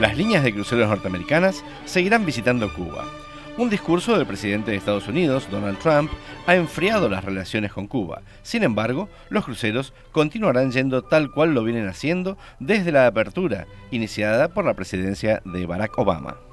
[0.00, 3.04] Las líneas de cruceros norteamericanas seguirán visitando Cuba.
[3.56, 6.08] Un discurso del presidente de Estados Unidos, Donald Trump,
[6.46, 8.22] ha enfriado las relaciones con Cuba.
[8.42, 14.46] Sin embargo, los cruceros continuarán yendo tal cual lo vienen haciendo desde la apertura iniciada
[14.46, 16.47] por la presidencia de Barack Obama.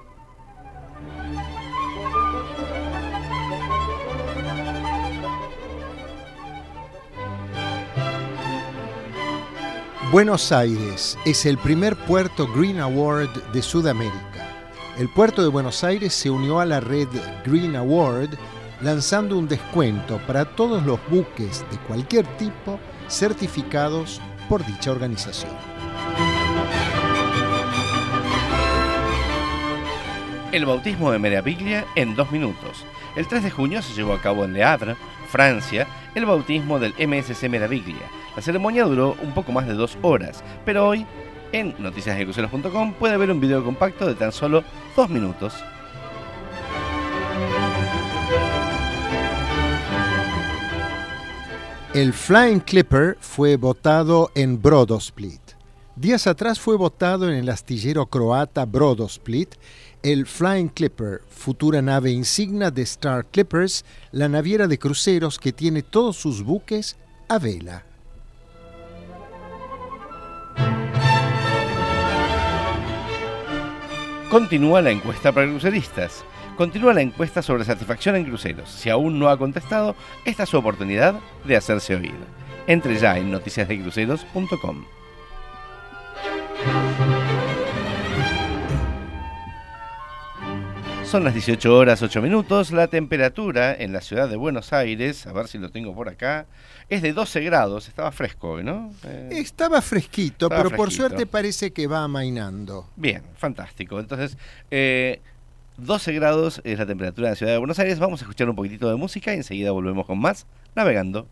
[10.11, 14.69] Buenos Aires es el primer puerto Green Award de Sudamérica.
[14.99, 17.07] El puerto de Buenos Aires se unió a la red
[17.43, 18.29] Green Award
[18.81, 25.51] lanzando un descuento para todos los buques de cualquier tipo certificados por dicha organización.
[30.51, 32.85] El bautismo de Meraviglia en dos minutos.
[33.15, 34.95] El 3 de junio se llevó a cabo en Le Havre,
[35.29, 38.07] Francia, el bautismo del MSC Meraviglia.
[38.35, 41.05] La ceremonia duró un poco más de dos horas, pero hoy
[41.51, 44.63] en noticiasdecruceros.com puede ver un video compacto de tan solo
[44.95, 45.53] dos minutos.
[51.93, 55.39] El Flying Clipper fue votado en Brodosplit.
[55.95, 59.55] Días atrás fue votado en el astillero croata Brodosplit
[60.05, 65.81] el Flying Clipper, futura nave insignia de Star Clippers, la naviera de cruceros que tiene
[65.81, 66.95] todos sus buques
[67.27, 67.83] a vela.
[74.35, 76.25] Continúa la encuesta para cruceristas.
[76.57, 78.69] Continúa la encuesta sobre satisfacción en cruceros.
[78.69, 82.19] Si aún no ha contestado, esta es su oportunidad de hacerse oír.
[82.67, 84.94] Entre ya en noticiasdecruceros.com.
[91.15, 92.71] Son las 18 horas 8 minutos.
[92.71, 96.45] La temperatura en la ciudad de Buenos Aires, a ver si lo tengo por acá,
[96.89, 97.87] es de 12 grados.
[97.87, 98.91] Estaba fresco hoy, ¿no?
[99.05, 102.89] Eh, estaba fresquito, pero por suerte parece que va amainando.
[102.97, 103.97] Bien, fantástico.
[104.01, 104.41] Entonces, 12
[104.71, 107.97] eh, grados es la temperatura en la ciudad de Buenos Aires.
[107.97, 110.45] Vamos a escuchar un poquitito de música y enseguida volvemos con más
[110.75, 111.29] navegando.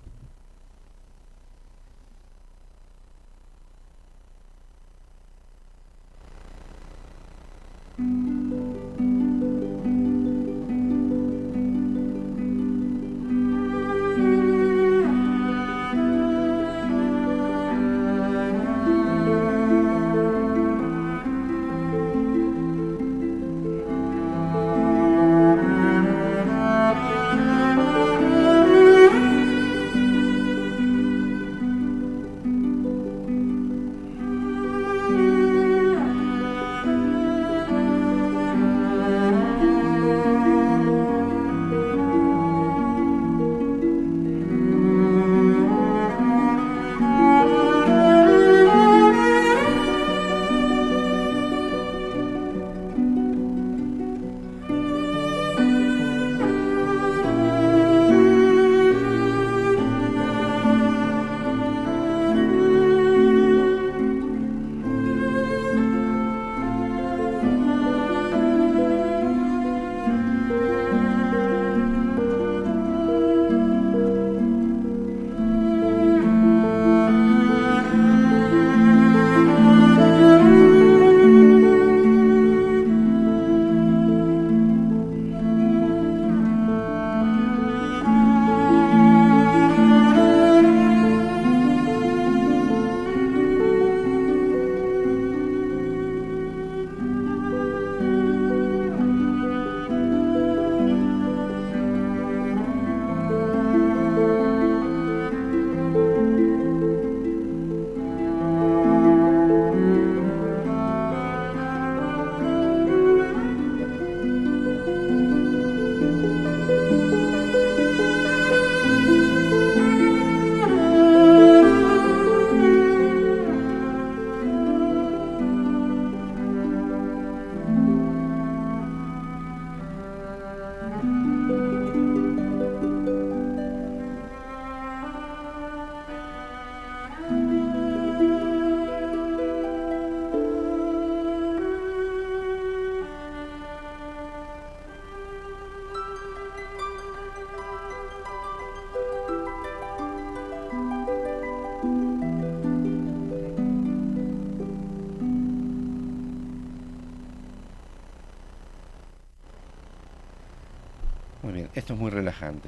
[7.98, 8.33] Esto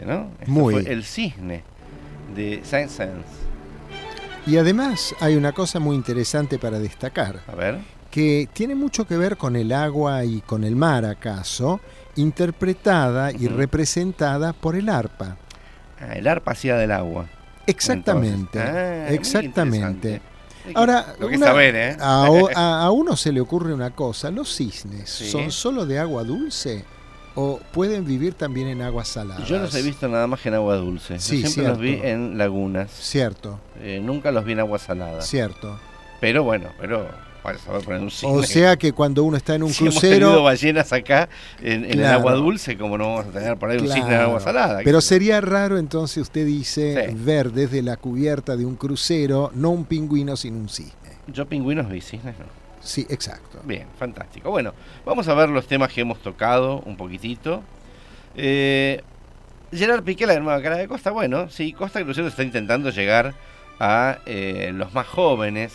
[0.03, 0.31] ¿no?
[0.47, 0.73] muy.
[0.81, 1.63] Fue el cisne
[2.35, 3.25] de Saint-Saëns.
[4.47, 7.41] Y además hay una cosa muy interesante para destacar.
[7.47, 7.79] A ver.
[8.11, 11.81] que tiene mucho que ver con el agua y con el mar, acaso,
[12.15, 15.35] interpretada y representada por el arpa.
[15.99, 17.27] Ah, el arpa hacía del agua.
[17.67, 20.21] Exactamente, ah, exactamente.
[20.75, 21.97] Ahora, lo que una- saber, ¿eh?
[21.99, 25.29] a, o- a- a uno se le ocurre una cosa, los cisnes Sí.
[25.29, 26.85] son solo de agua dulce
[27.35, 29.47] o pueden vivir también en aguas saladas.
[29.47, 31.13] Yo los he visto nada más que en agua dulce.
[31.15, 32.89] Yo siempre los vi en lagunas.
[32.91, 35.21] Cierto, Eh, nunca los vi en agua salada.
[35.21, 35.79] cierto.
[36.21, 37.07] Pero bueno, pero
[37.43, 38.09] para saber poner un.
[38.23, 41.29] O sea que cuando uno está en un si hemos tenido crucero, ballenas acá
[41.61, 44.21] en, en el agua dulce, como no vamos a tener por ahí un cisne en
[44.21, 44.79] agua salada.
[44.83, 47.15] pero sería raro entonces usted dice Sí.
[47.19, 50.93] ver desde la cubierta de un crucero no un pingüino sino un cisne.
[51.27, 52.45] Yo pingüinos vi, cisnes no.
[52.85, 53.59] Sí, exacto.
[53.63, 54.51] Bien, fantástico.
[54.51, 54.73] Bueno,
[55.05, 57.63] vamos a ver los temas que hemos tocado un poquitito.
[58.35, 59.01] Eh,
[59.71, 61.09] Gerard Piqué, la nueva cara de Costa.
[61.09, 63.33] Bueno, sí, Costa Crucero está intentando llegar
[63.79, 65.73] a eh, los más jóvenes.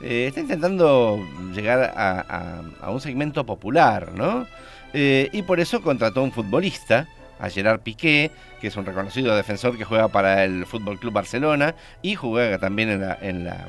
[0.00, 1.18] Eh, está intentando
[1.52, 4.46] llegar a, un segmento popular, ¿no?
[4.94, 7.08] Eh, y por eso contrató a un futbolista,
[7.40, 8.30] a Gerard Piqué,
[8.60, 12.88] que es un reconocido defensor que juega para el Fútbol Club Barcelona y juega también
[12.88, 13.66] en la, en la,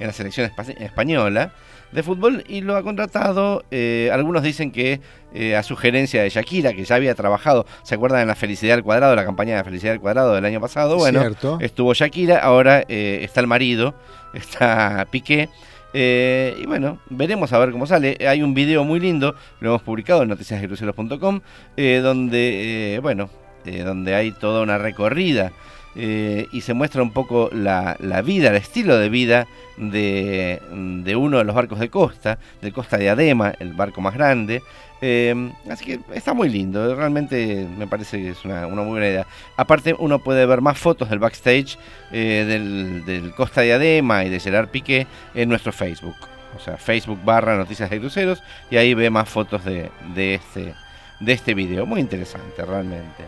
[0.00, 1.52] en la selección espa- española
[1.92, 3.64] de fútbol y lo ha contratado.
[3.70, 5.00] eh, algunos dicen que
[5.34, 8.82] eh, a sugerencia de Shakira, que ya había trabajado, ¿se acuerdan en la Felicidad al
[8.82, 10.96] Cuadrado, la campaña de Felicidad al Cuadrado del año pasado?
[10.96, 11.58] Bueno, Cierto.
[11.60, 13.94] estuvo Shakira, ahora eh, está el marido,
[14.34, 15.48] está Piqué.
[15.94, 18.16] eh, y bueno, veremos a ver cómo sale.
[18.28, 21.40] Hay un video muy lindo, lo hemos publicado en noticiasdecruceros.com,
[21.76, 23.30] eh, donde, eh, bueno,
[23.64, 25.52] eh, donde hay toda una recorrida
[25.96, 29.46] eh, y se muestra un poco la, la vida, el estilo de vida
[29.76, 30.60] de,
[31.04, 34.62] de uno de los barcos de costa, del Costa de Adema, el barco más grande.
[35.02, 39.08] Eh, así que está muy lindo, realmente me parece que es una, una muy buena
[39.08, 39.26] idea.
[39.56, 41.78] Aparte uno puede ver más fotos del backstage
[42.12, 46.16] eh, del, del Costa de Adema y de Gerard Piqué en nuestro Facebook.
[46.56, 50.72] O sea, Facebook barra Noticias de Cruceros y ahí ve más fotos de, de este,
[51.20, 51.84] de este video.
[51.84, 53.24] Muy interesante, realmente.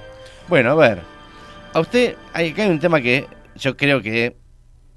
[0.49, 1.18] Bueno, a ver.
[1.75, 3.26] A usted, hay, acá hay un tema que
[3.56, 4.37] yo creo que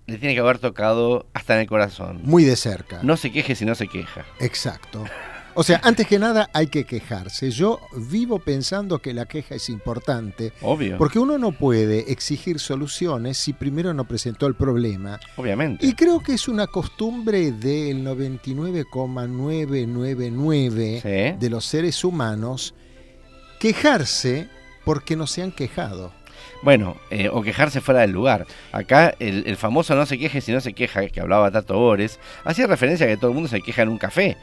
[0.07, 2.19] le tiene que haber tocado hasta en el corazón.
[2.23, 2.99] Muy de cerca.
[3.03, 4.25] No se queje si no se queja.
[4.39, 5.03] Exacto.
[5.53, 7.51] O sea, antes que nada hay que quejarse.
[7.51, 10.97] Yo vivo pensando que la queja es importante, Obvio.
[10.97, 15.19] porque uno no puede exigir soluciones si primero no presentó el problema.
[15.35, 15.85] Obviamente.
[15.85, 21.09] Y creo que es una costumbre del 99,999 Sí.
[21.37, 22.73] de los seres humanos
[23.59, 24.47] quejarse
[24.85, 26.13] porque no se han quejado.
[26.61, 28.45] Bueno, eh, o quejarse fuera del lugar.
[28.71, 32.19] Acá el, el famoso no se queje si no se queja, que hablaba Tato Bores,
[32.43, 34.37] hacía referencia a que todo el mundo se queja en un café.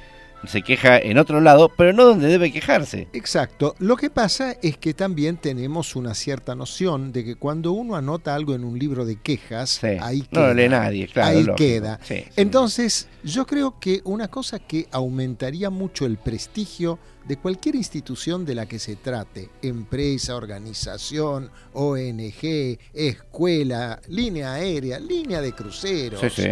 [0.47, 3.09] Se queja en otro lado, pero no donde debe quejarse.
[3.13, 3.75] Exacto.
[3.81, 8.35] Lo que pasa es que también tenemos una cierta noción de que cuando uno anota
[8.37, 9.89] algo en un libro de quejas, Sí.
[10.01, 10.55] ahí no lo queda.
[10.55, 11.29] lee nadie, claro.
[11.31, 11.57] Ahí lógico.
[11.57, 11.99] queda.
[12.05, 12.25] Sí, sí.
[12.37, 18.55] Entonces, yo creo que una cosa que aumentaría mucho el prestigio de cualquier institución de
[18.55, 26.49] la que se trate, empresa, organización, ONG, escuela, línea aérea, línea de cruceros, Sí, sí.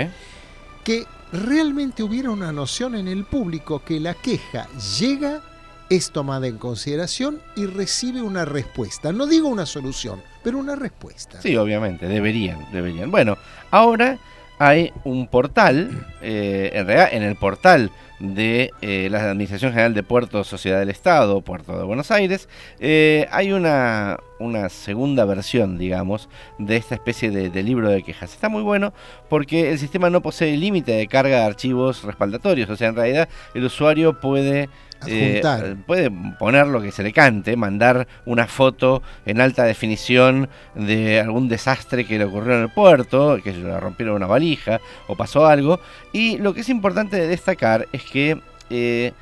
[0.84, 4.68] que realmente hubiera una noción en el público que la queja
[4.98, 5.42] llega,
[5.88, 9.12] es tomada en consideración y recibe una respuesta.
[9.12, 11.40] No digo una solución, pero una respuesta.
[11.40, 13.10] Sí, obviamente, deberían, deberían.
[13.10, 13.36] Bueno,
[13.70, 14.18] ahora
[14.58, 20.02] hay un portal, eh, en realidad en el portal de eh, la Administración General de
[20.02, 22.48] Puertos Sociedad del Estado, Puerto de Buenos Aires,
[22.80, 28.32] eh, hay una, una segunda versión, digamos, de esta especie de, de libro de quejas.
[28.32, 28.94] Está muy bueno
[29.28, 33.28] porque el sistema no posee límite de carga de archivos respaldatorios, o sea, en realidad
[33.54, 34.70] el usuario puede
[35.06, 41.20] eh, puede poner lo que se le cante, mandar una foto en alta definición de
[41.20, 45.16] algún desastre que le ocurrió en el puerto, que se le rompieron una valija o
[45.16, 45.80] pasó algo.
[46.12, 49.12] Y lo que es importante de destacar es que eh,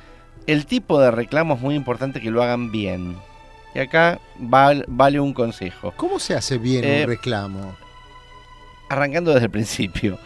[0.47, 3.15] el tipo de reclamo es muy importante que lo hagan bien.
[3.73, 5.93] Y acá val- vale un consejo.
[5.97, 7.75] ¿Cómo se hace bien Eh, un reclamo?
[8.89, 10.19] Arrancando desde el principio.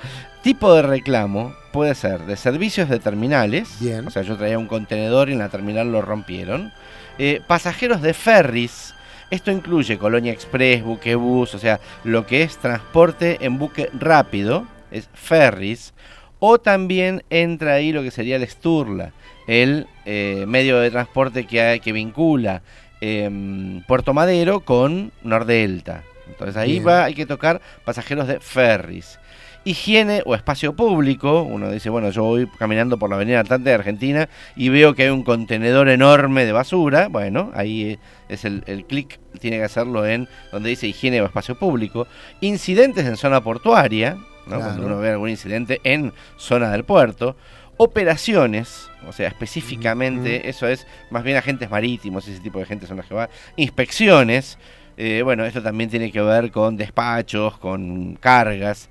[0.43, 3.77] Tipo de reclamo puede ser de servicios de terminales.
[3.79, 4.07] Bien.
[4.07, 6.71] O sea, yo traía un contenedor y en la terminal lo rompieron.
[7.17, 8.93] Eh, pasajeros de ferries.
[9.31, 15.07] Esto incluye Colonia Express, buquebús, o sea, lo que es transporte en buque rápido, es
[15.13, 15.93] ferries.
[16.39, 19.11] O también entra ahí lo que sería el Sturla,
[19.45, 22.61] el eh, medio de transporte que, hay- que vincula
[23.01, 26.03] em, Puerto Madero con Nordelta.
[26.29, 26.87] Entonces ahí Bien.
[26.87, 29.19] va, hay que tocar pasajeros de ferries.
[29.65, 33.75] Higiene o espacio público, uno dice, bueno, yo voy caminando por la avenida Atlante de
[33.75, 38.63] Argentina y veo que hay un contenedor enorme de basura, bueno, ahí eh, es el,
[38.67, 42.07] el clic, tiene que hacerlo en donde dice higiene o espacio público.
[42.39, 44.45] Incidentes en zona portuaria, ¿no?
[44.45, 44.63] Claro.
[44.63, 47.35] cuando uno ve algún incidente en zona del puerto.
[47.81, 52.97] operaciones, o sea, específicamente, eso es más bien agentes marítimos, ese tipo de gente son
[52.97, 54.57] los que van, inspecciones,
[55.01, 58.89] eh, bueno, esto también tiene que ver con despachos, con cargas,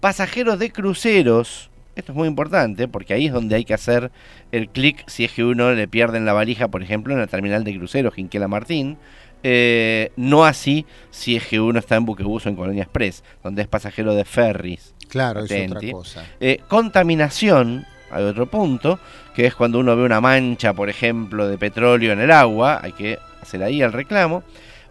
[0.00, 4.10] pasajeros de cruceros, esto es muy importante porque ahí es donde hay que hacer
[4.50, 7.28] el clic si es que uno le pierde en la valija, por ejemplo, en la
[7.28, 8.98] terminal de cruceros Jinquela Martín.
[9.44, 13.62] Eh, no así si es que uno está en buquebus o en Colonia Express, donde
[13.62, 14.92] es pasajero de ferries.
[15.08, 16.24] Claro, es otra cosa.
[16.40, 18.98] Eh, contaminación, hay otro punto,
[19.36, 22.90] que es cuando uno ve una mancha, por ejemplo, de petróleo en el agua, hay
[22.90, 24.42] que hacer ahí el reclamo.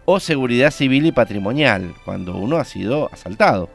[0.04, 3.68] O seguridad civil y patrimonial, cuando uno ha sido asaltado.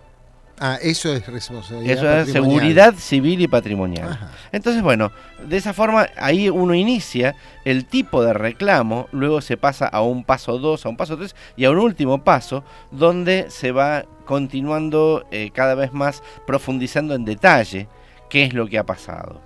[0.62, 1.98] Ah, eso es responsabilidad.
[1.98, 4.20] Eso es seguridad civil y patrimonial.
[4.52, 5.12] Entonces, bueno,
[5.48, 10.26] de esa forma ahí uno inicia el tipo de reclamo, luego se pasa a un
[10.26, 15.26] paso 2, a un paso 3 y a un último paso donde se va continuando
[15.32, 17.88] eh, cada vez más profundizando en detalle
[18.30, 19.42] qué es lo que ha pasado.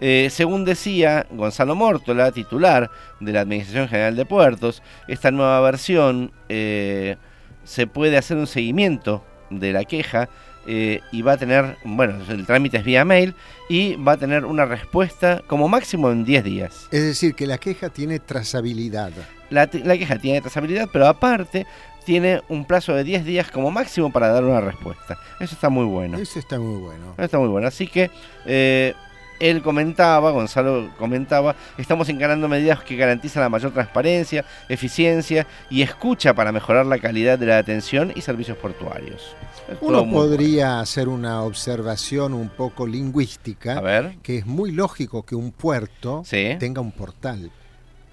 [0.00, 6.32] Eh, según decía Gonzalo Mórtola, titular de la Administración General de Puertos, esta nueva versión
[6.48, 7.16] eh,
[7.64, 10.28] se puede hacer un seguimiento de la queja
[10.68, 13.34] eh, y va a tener, bueno, el trámite es vía mail
[13.68, 16.88] y va a tener una respuesta como máximo en 10 días.
[16.90, 19.12] Es decir, que la queja tiene trazabilidad.
[19.48, 21.66] La, queja tiene trazabilidad, pero aparte
[22.04, 25.16] tiene un plazo de 10 días como máximo para dar una respuesta.
[25.38, 26.18] Eso está muy bueno.
[26.18, 27.12] Eso está muy bueno.
[27.12, 27.68] Eso está muy bueno.
[27.68, 28.10] Así que
[28.44, 28.94] eh,
[29.40, 36.34] él comentaba, Gonzalo comentaba, estamos encarando medidas que garantizan la mayor transparencia, eficiencia y escucha
[36.34, 39.36] para mejorar la calidad de la atención y servicios portuarios.
[39.80, 46.22] Uno podría hacer una observación un poco lingüística, que es muy lógico que un puerto
[46.58, 47.50] tenga un portal.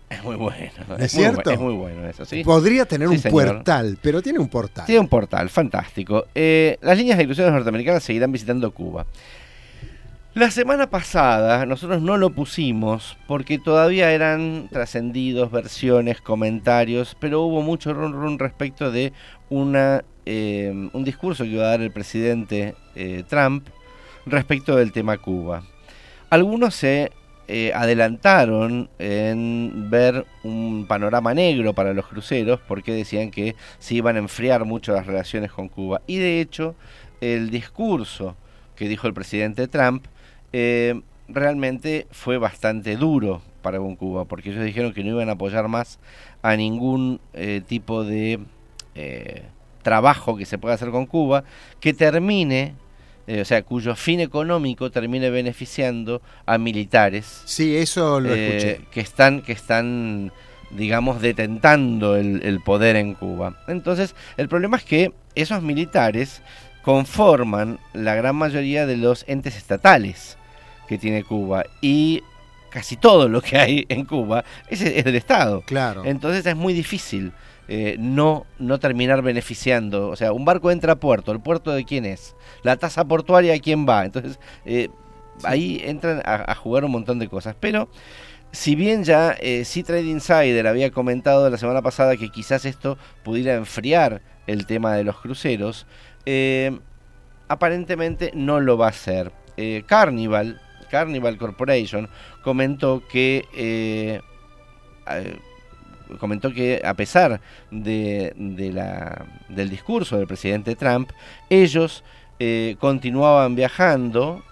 [0.09, 0.71] Es muy bueno.
[0.99, 1.49] ¿Es, cierto?
[1.49, 2.43] es muy bueno eso, sí.
[2.43, 4.85] Podría tener un portal, pero tiene un portal.
[4.85, 6.27] Tiene un portal, fantástico.
[6.35, 9.05] Eh, las líneas de ilusiones norteamericanas seguirán visitando Cuba.
[10.35, 17.61] La semana pasada nosotros no lo pusimos porque todavía eran trascendidos, versiones, comentarios, pero hubo
[17.61, 19.13] mucho run run respecto de
[19.51, 23.67] una, eh, un discurso que iba a dar el presidente eh, Trump
[24.25, 25.61] respecto del tema Cuba.
[26.31, 27.11] Algunos se
[27.47, 34.15] eh, adelantaron en ver un panorama negro para los cruceros porque decían que se iban
[34.15, 36.01] a enfriar mucho las relaciones con Cuba.
[36.07, 36.73] Y de hecho,
[37.21, 38.35] el discurso
[38.75, 40.07] que dijo el presidente Trump
[40.53, 45.33] eh, realmente fue bastante duro para con Cuba, porque ellos dijeron que no iban a
[45.33, 45.99] apoyar más
[46.41, 48.39] a ningún eh, tipo de
[48.95, 49.43] eh,
[49.81, 51.43] trabajo que se pueda hacer con Cuba,
[51.79, 52.75] que termine,
[53.27, 57.41] o sea, cuyo fin económico termine beneficiando a militares.
[57.45, 58.81] Sí, eso lo escuché.
[58.91, 60.33] Que están, que están
[60.71, 63.55] digamos, detentando el, el poder en Cuba.
[63.67, 66.41] Entonces, el problema es que esos militares
[66.83, 70.37] conforman la gran mayoría de los entes estatales
[70.93, 72.23] que tiene Cuba y
[72.69, 75.61] casi todo lo que hay en Cuba es, es del Estado.
[75.61, 76.03] Claro.
[76.05, 77.33] Entonces es muy difícil
[77.67, 80.09] eh, no, no terminar beneficiando.
[80.09, 82.35] O sea, un barco entra a puerto, ¿el puerto de quién es?
[82.63, 84.05] La tasa portuaria, ¿a quién va?
[84.05, 84.89] Entonces, eh,
[85.43, 87.55] ahí entran a, jugar un montón de cosas.
[87.59, 87.89] Pero,
[88.51, 93.55] si bien ya eh, Trade Insider había comentado la semana pasada que quizás esto pudiera
[93.55, 95.87] enfriar el tema de los cruceros,
[96.25, 96.77] eh,
[97.47, 99.31] aparentemente no lo va a hacer.
[99.85, 100.59] Carnival,
[100.93, 102.07] Carnival Corporation
[102.43, 104.21] comentó que eh,
[106.19, 108.31] comentó que a pesar de,
[108.71, 111.09] la, del discurso del presidente Trump,
[111.49, 112.03] ellos
[112.37, 114.43] eh, continuaban viajando,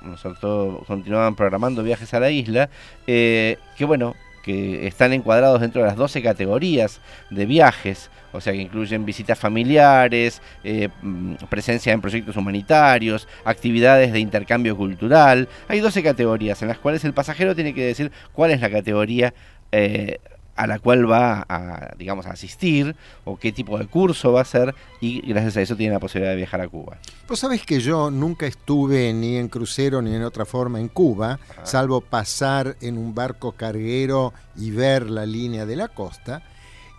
[0.88, 2.72] continuaban programando viajes a la isla,
[3.06, 8.54] eh, que bueno, que están encuadrados dentro de las 12 categorías de viajes, o sea
[8.54, 15.48] que incluyen visitas familiares, eh, mm, presencia en proyectos humanitarios, actividades de intercambio cultural.
[15.68, 19.34] Hay 12 categorías en las cuales el pasajero tiene que decir cuál es la categoría
[19.72, 20.20] eh,
[20.56, 24.42] a la cual va a, digamos, a asistir o qué tipo de curso va a
[24.44, 26.98] hacer y gracias a eso tiene la posibilidad de viajar a Cuba.
[27.28, 31.40] Vos sabés que yo nunca estuve ni en crucero ni en otra forma en Cuba,
[31.64, 36.44] salvo pasar en un barco carguero y ver la línea de la costa.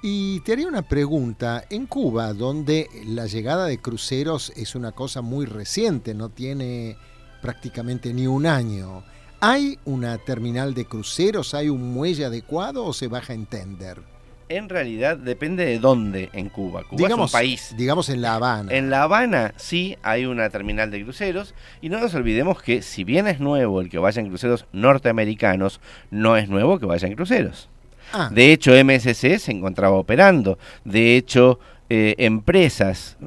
[0.04, 5.22] Y te haría una pregunta, en Cuba, donde la llegada de cruceros es una cosa
[5.22, 6.96] muy reciente, no tiene
[7.40, 9.04] prácticamente ni un año,
[9.44, 11.52] ¿Hay una terminal de cruceros?
[11.52, 13.98] ¿Hay un muelle adecuado o se baja en tender?
[14.48, 16.84] En realidad depende de dónde en Cuba.
[16.84, 17.74] Cuba digamos, es un país.
[17.76, 18.72] Digamos en La Habana.
[18.72, 23.02] En La Habana sí hay una terminal de cruceros y no nos olvidemos que si
[23.02, 25.80] bien es nuevo el que vayan cruceros norteamericanos,
[26.12, 27.68] no es nuevo que vayan cruceros.
[28.12, 28.30] Ah.
[28.32, 30.56] De hecho, MSC se encontraba operando.
[30.84, 31.58] De hecho,
[31.94, 33.18] eh, empresas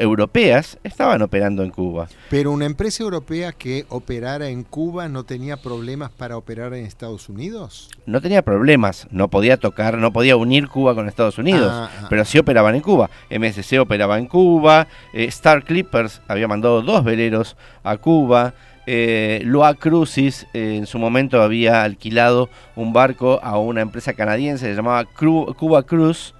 [0.00, 2.08] europeas estaban operando en Cuba.
[2.30, 7.28] Pero una empresa europea que operara en Cuba no tenía problemas para operar en Estados
[7.28, 7.90] Unidos.
[8.06, 12.06] No tenía problemas, no podía tocar, no podía unir Cuba con Estados Unidos, ah, ah.
[12.08, 13.10] pero sí operaban en Cuba.
[13.28, 18.54] MSC operaba en Cuba, eh, Star Clippers había mandado dos veleros a Cuba.
[18.86, 24.74] Eh, Loa Cruises en su momento había alquilado un barco a una empresa canadiense, se
[24.74, 26.32] llamaba Cuba Cruise,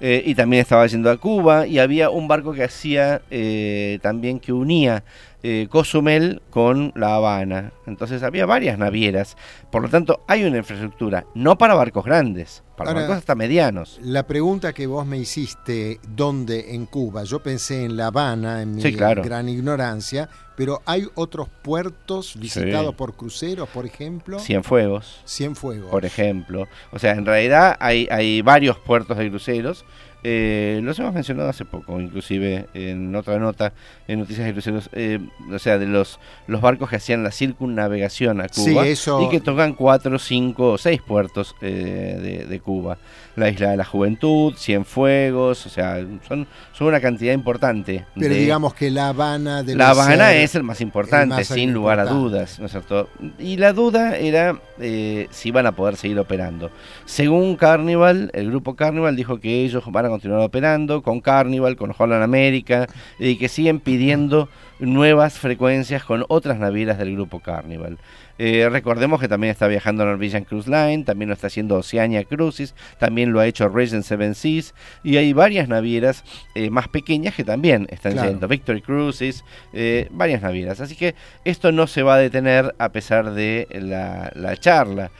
[0.00, 4.40] eh, y también estaba yendo a Cuba y había un barco que hacía eh, también
[4.40, 5.02] que unía
[5.42, 7.72] eh, Cozumel con La Habana.
[7.86, 9.36] Entonces había varias navieras.
[9.70, 13.98] Por lo tanto, hay una infraestructura, no para barcos grandes, para barcos hasta medianos.
[14.02, 17.24] La pregunta que vos me hiciste, ¿dónde en Cuba?
[17.24, 23.14] Yo pensé en La Habana, en mi gran ignorancia, pero hay otros puertos visitados por
[23.14, 24.38] cruceros, por ejemplo.
[24.38, 25.22] Cienfuegos.
[25.26, 25.90] Cienfuegos.
[25.90, 26.68] Por ejemplo.
[26.92, 29.84] O sea, en realidad hay, hay varios puertos de cruceros
[30.22, 33.72] eh, los hemos mencionado hace poco, inclusive en otra nota
[34.06, 35.18] en Noticias de Cruceros, eh,
[35.50, 39.74] o sea, de los, los barcos que hacían la circunnavegación a Cuba y que tocan
[39.74, 42.98] cuatro, cinco o seis puertos eh, de, Cuba.
[43.36, 48.04] La Isla de la Juventud, Cienfuegos, o sea, son, son una cantidad importante.
[48.14, 49.62] Pero digamos que La Habana...
[49.62, 53.08] La Habana es el más importante, sin lugar a dudas, ¿no es cierto?
[53.38, 56.70] Y la duda era eh, si van a poder seguir operando.
[57.04, 61.92] Según Carnival, el grupo Carnival dijo que ellos van a continuar operando con Carnival, con
[61.96, 62.86] Holland America
[63.18, 64.48] y que siguen pidiendo
[64.78, 67.98] nuevas frecuencias con otras navieras del grupo Carnival.
[68.38, 72.74] Eh, recordemos que también está viajando Norwegian Cruise Line, también lo está haciendo Oceania Cruises,
[72.98, 74.74] también lo ha hecho Regent Seven Seas
[75.04, 76.24] y hay varias navieras
[76.54, 80.80] eh, más pequeñas que también están yendo, Victory Cruises, eh, varias navieras.
[80.80, 81.14] Así que
[81.44, 85.10] esto no se va a detener a pesar de la, la charla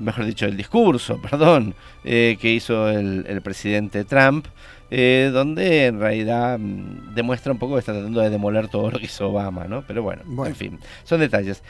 [0.00, 4.46] mejor dicho, el discurso, perdón, que hizo el, presidente Trump,
[4.90, 9.06] donde en realidad mm, demuestra un poco que está tratando de demoler todo lo que
[9.06, 9.82] hizo Obama, ¿no?
[9.86, 11.62] Pero bueno, en fin, son detalles.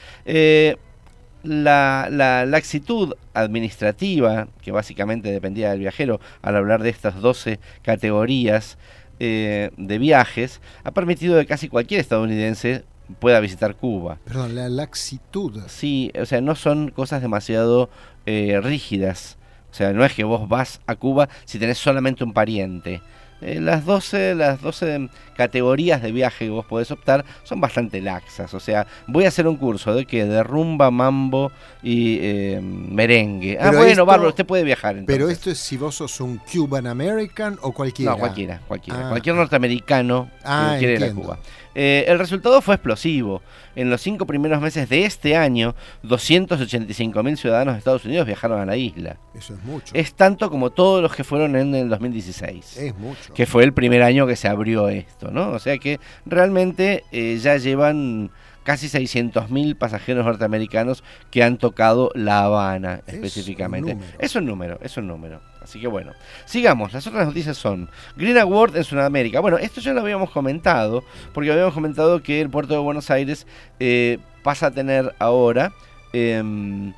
[1.44, 8.78] La, la, laxitud administrativa, que básicamente dependía del viajero, al hablar de estas 12 categorías
[9.20, 12.84] eh, de viajes, ha permitido que casi cualquier estadounidense
[13.18, 14.18] pueda visitar Cuba.
[14.24, 15.62] Perdón, la laxitud.
[15.68, 17.90] Sí, o sea, no son cosas demasiado
[18.26, 19.36] eh, rígidas.
[19.70, 23.02] O sea, no es que vos vas a Cuba si tenés solamente un pariente.
[23.40, 28.54] Eh, las 12, las 12 categorías de viaje que vos podés optar son bastante laxas.
[28.54, 33.58] O sea, voy a hacer un curso de que de rumba, mambo y eh, merengue.
[33.60, 34.96] ah, bueno, Bárbaro, usted puede viajar.
[35.06, 38.12] Pero esto es si vos sos un Cuban American o cualquiera.
[38.12, 39.06] No, cualquiera, cualquiera.
[39.06, 39.10] Ah.
[39.10, 41.38] Cualquier norteamericano que ah, quiere ir a Cuba.
[41.74, 43.42] Eh, el resultado fue explosivo.
[43.76, 48.60] En los cinco primeros meses de este año, 285 mil ciudadanos de Estados Unidos viajaron
[48.60, 49.16] a la isla.
[49.34, 49.94] Eso es mucho.
[49.94, 52.76] Es tanto como todos los que fueron en el 2016.
[52.78, 53.34] Es mucho.
[53.34, 55.50] Que fue el primer año que se abrió esto, ¿no?
[55.50, 58.30] O sea que realmente eh, ya llevan
[58.62, 63.96] casi 600.000 pasajeros norteamericanos que han tocado La Habana específicamente.
[64.18, 65.40] es un número, es un número.
[65.64, 66.12] Así que bueno,
[66.44, 66.92] sigamos.
[66.92, 69.40] Las otras noticias son Green Award en Sudamérica.
[69.40, 73.46] Bueno, esto ya lo habíamos comentado, porque habíamos comentado que el puerto de Buenos Aires
[73.80, 75.72] eh, pasa a tener ahora
[76.12, 76.92] em,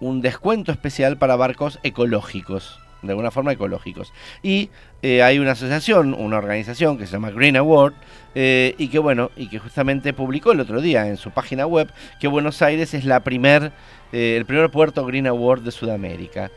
[0.00, 4.12] un descuento especial para barcos ecológicos de alguna forma ecológicos.
[4.42, 4.70] Y
[5.02, 7.94] eh, hay una asociación, una organización que se llama Green Award,
[8.34, 11.92] eh, y que bueno, y que justamente publicó el otro día en su página web
[12.20, 13.72] que Buenos Aires es la primer,
[14.12, 16.50] eh, el primer puerto Green Award de Sudamérica.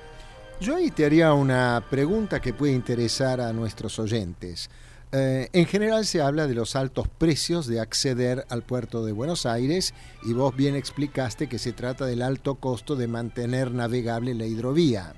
[0.62, 4.70] Yo ahí te haría una pregunta que puede interesar a nuestros oyentes.
[5.12, 9.94] en general se habla de los altos precios de acceder al puerto de Buenos Aires
[10.24, 15.14] y vos bien explicaste que se trata del alto costo de mantener navegable la hidrovía.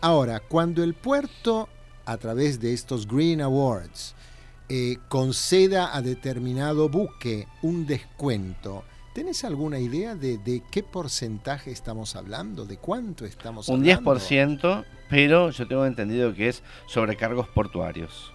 [0.00, 1.68] Ahora, cuando el puerto,
[2.04, 4.14] a través de estos Green Awards,
[4.68, 12.66] eh, conceda a determinado buque un descuento, ¿Tenés alguna idea de, qué porcentaje estamos hablando?
[12.66, 14.10] ¿De cuánto estamos hablando?
[14.10, 18.32] Un 10%, pero yo tengo entendido que es sobre cargos portuarios,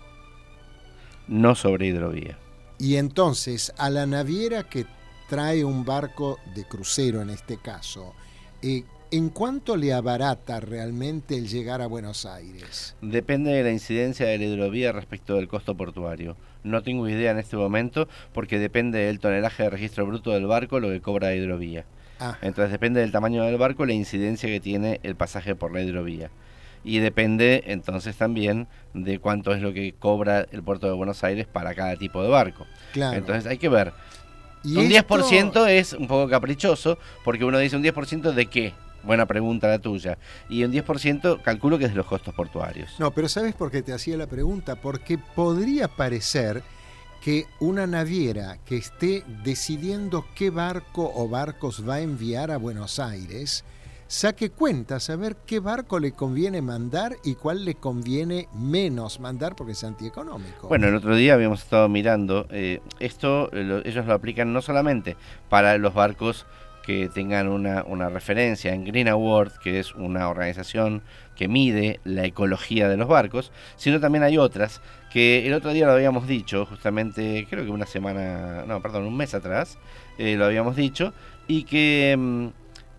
[1.27, 2.39] no sobre hidrovía.
[2.77, 4.85] Y entonces, a la naviera que
[5.27, 8.13] trae un barco de crucero en este caso,
[8.61, 12.95] eh, ¿En cuánto le abarata realmente el llegar a Buenos Aires?
[13.01, 16.37] Depende de la incidencia de la hidrovía respecto del costo portuario.
[16.63, 20.79] No tengo idea en este momento porque depende del tonelaje de registro bruto del barco
[20.79, 21.85] lo que cobra la hidrovía.
[22.19, 22.37] Ah.
[22.43, 26.29] Entonces depende del tamaño del barco la incidencia que tiene el pasaje por la hidrovía.
[26.83, 31.47] Y depende entonces también de cuánto es lo que cobra el puerto de Buenos Aires
[31.47, 32.67] para cada tipo de barco.
[32.93, 33.17] Claro.
[33.17, 33.91] Entonces hay que ver.
[34.65, 39.67] un 10% es un poco caprichoso porque uno dice un 10% de qué Buena pregunta
[39.67, 40.17] la tuya.
[40.49, 42.95] Y un 10% calculo que es de los costos portuarios.
[42.99, 44.75] No, pero ¿sabes por qué te hacía la pregunta?
[44.75, 46.63] Porque podría parecer
[47.21, 52.99] que una naviera que esté decidiendo qué barco o barcos va a enviar a Buenos
[52.99, 53.65] Aires,
[54.07, 59.55] saque cuentas a ver qué barco le conviene mandar y cuál le conviene menos mandar
[59.55, 60.67] porque es antieconómico.
[60.67, 65.15] Bueno, el otro día habíamos estado mirando, eh, esto ellos lo aplican no solamente
[65.49, 66.45] para los barcos
[66.89, 71.03] que tengan una, una, referencia en Green Award, que es una organización
[71.35, 74.81] que mide la ecología de los barcos, sino también hay otras
[75.13, 79.15] que el otro día lo habíamos dicho, justamente creo que una semana, no, perdón, un
[79.15, 79.77] mes atrás,
[80.17, 81.13] eh, lo habíamos dicho,
[81.47, 82.47] y que, mm,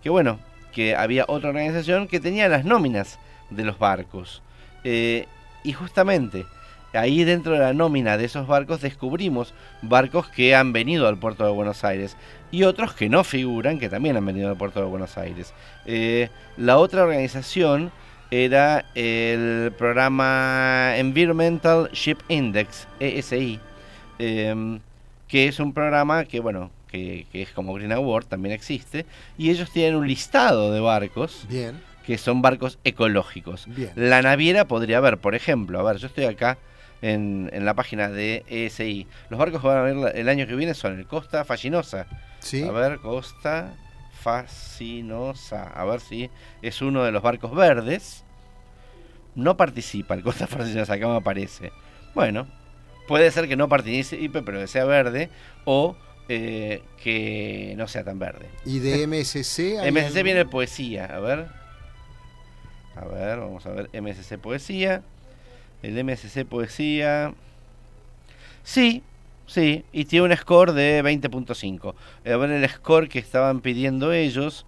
[0.01, 0.39] que bueno,
[0.71, 4.41] que había otra organización que tenía las nóminas de los barcos.
[4.85, 5.25] Eh,
[5.65, 6.45] y justamente
[6.93, 11.45] ahí dentro de la nómina de esos barcos descubrimos barcos que han venido al puerto
[11.45, 12.17] de Buenos Aires
[12.51, 15.53] y otros que no figuran que también han venido al puerto de Buenos Aires.
[15.85, 17.91] Eh, la otra organización
[18.29, 23.59] era el programa Environmental Ship Index, ESI,
[24.19, 24.79] em,
[25.27, 29.05] que es un programa que, bueno, que, es como Green Award, también existe,
[29.37, 31.45] y ellos tienen un listado de barcos.
[32.05, 33.67] Que son barcos ecológicos.
[33.95, 36.57] La naviera podría haber, por ejemplo, a ver, yo estoy acá
[37.01, 39.07] en, en la página de ESI.
[39.29, 42.07] Los barcos que van a ver el año que viene son el Costa Fascinosa.
[42.39, 42.63] ¿Sí?
[42.63, 43.73] A ver, Costa
[44.21, 45.63] Fascinosa.
[45.63, 46.29] A ver si
[46.61, 48.23] es uno de los barcos verdes.
[49.35, 51.71] No participa el Costa Fascinosa, acá me aparece.
[52.13, 52.47] Bueno,
[53.07, 55.29] puede ser que no participe, pero que sea verde.
[55.65, 55.95] O
[56.29, 58.47] eh, que no sea tan verde.
[58.65, 59.91] ¿Y de MSC?
[59.91, 61.47] MSC viene poesía, a ver.
[62.95, 63.89] A ver, vamos a ver.
[63.99, 65.03] MSC poesía.
[65.81, 67.33] El MSC poesía.
[68.63, 69.03] Sí,
[69.51, 71.93] Sí, y tiene un score de 20.5.
[72.25, 74.65] A ver el score que estaban pidiendo ellos.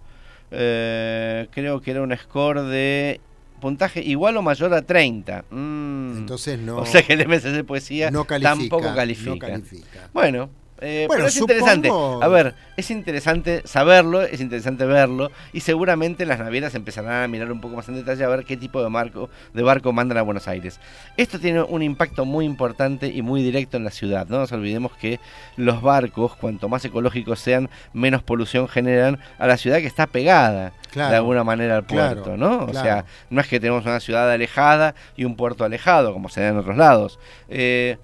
[0.50, 3.18] Eh, creo que era un score de
[3.62, 5.46] puntaje igual o mayor a 30.
[5.48, 6.18] Mm.
[6.18, 6.76] Entonces no.
[6.76, 9.30] O sea que el MSC Poesía tampoco califica.
[9.30, 10.10] No califica.
[10.12, 11.88] Bueno, eh, pero es interesante.
[11.90, 17.52] A ver, es interesante saberlo, es interesante verlo y seguramente las navieras empezarán a mirar
[17.52, 20.22] un poco más en detalle a ver qué tipo de, marco, de barco mandan a
[20.22, 20.80] Buenos Aires.
[21.16, 24.26] Esto tiene un impacto muy importante y muy directo en la ciudad.
[24.28, 25.20] No nos olvidemos que
[25.56, 30.72] los barcos, cuanto más ecológicos sean, menos polución generan a la ciudad que está pegada
[30.94, 32.64] de alguna manera al puerto, ¿no?
[32.64, 36.40] O sea, no es que tenemos una ciudad alejada y un puerto alejado, como se
[36.40, 37.18] da en otros lados.
[37.48, 37.98] Eh,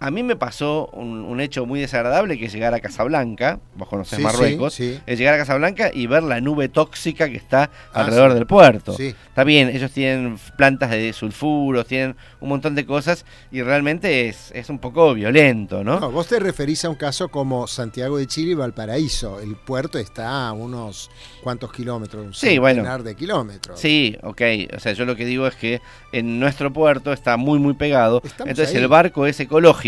[0.00, 4.18] a mí me pasó un, hecho muy desagradable que es llegar a Casablanca, vos conocés
[4.20, 8.46] Marruecos, es llegar a Casablanca y ver la nube tóxica que está ah, alrededor del
[8.46, 8.96] puerto.
[8.98, 14.52] Está bien, ellos tienen plantas de sulfuros, tienen un montón de cosas y realmente es,
[14.54, 16.00] es un poco violento, ¿no?
[16.00, 16.10] ¿no?
[16.10, 19.40] Vos te referís a un caso como Santiago de Chile y Valparaíso.
[19.40, 21.10] El puerto está a unos
[21.42, 23.78] cuantos kilómetros, un sí, bueno, de kilómetros.
[23.80, 24.42] Sí, ok.
[24.76, 25.80] O sea, yo lo que digo es que
[26.12, 28.22] en nuestro puerto está muy, muy pegado.
[28.38, 29.83] entonces el barco es ecológico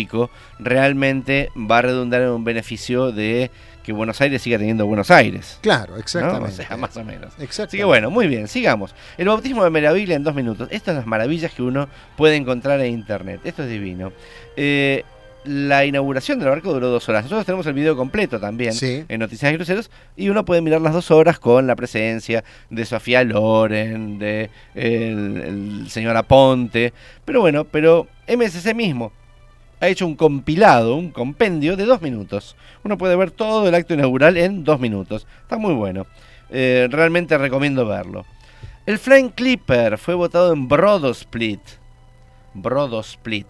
[0.58, 3.50] realmente va a redundar en un beneficio de
[3.82, 5.58] que Buenos Aires siga teniendo Buenos Aires.
[5.62, 6.62] Claro, exactamente.
[6.62, 7.32] O sea, más o menos.
[7.38, 8.94] Así que bueno, muy bien, sigamos.
[9.16, 10.68] El bautismo de Meraviglia en dos minutos.
[10.72, 13.40] Estas son las maravillas que uno puede encontrar en internet.
[13.44, 14.12] Esto es divino.
[14.56, 15.04] Eh,
[15.44, 17.22] la inauguración del barco duró dos horas.
[17.22, 20.92] Nosotros tenemos el video completo también en Noticias de Cruceros y uno puede mirar las
[20.92, 26.92] dos horas con la presencia de Sofía Loren, de el señor Aponte.
[27.24, 29.12] Pero bueno, pero MSC mismo
[29.80, 32.56] ha hecho un compilado, un compendio de dos minutos.
[32.84, 35.26] Uno puede ver todo el acto inaugural en dos minutos.
[35.42, 36.06] Está muy bueno.
[36.50, 38.24] Eh, realmente recomiendo verlo.
[38.86, 41.60] El Flying Clipper fue votado en Brodosplit.
[42.54, 43.46] Brodosplit.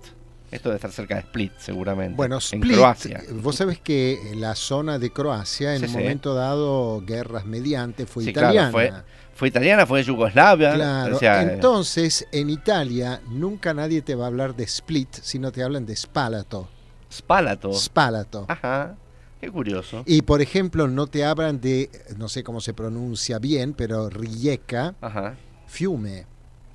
[0.51, 2.17] Esto debe estar cerca de Split, seguramente.
[2.17, 3.23] Bueno, Split, en Croacia.
[3.33, 8.71] Vos sabés que la zona de Croacia, en un momento dado, guerras mediante, fue italiana.
[8.71, 8.93] fue,
[9.37, 10.73] fue italiana, fue de Yugoslavia.
[10.75, 11.19] Claro.
[11.21, 15.95] Entonces, en Italia nunca nadie te va a hablar de Split, sino te hablan de
[15.95, 16.69] Spalato.
[17.13, 17.73] Spalato.
[17.75, 18.47] Spalato.
[18.49, 18.97] Ajá.
[19.39, 20.03] Qué curioso.
[20.07, 24.95] Y por ejemplo, no te hablan de, no sé cómo se pronuncia bien, pero Rijeka,
[25.03, 25.35] Ajá.
[25.67, 26.25] Fiume.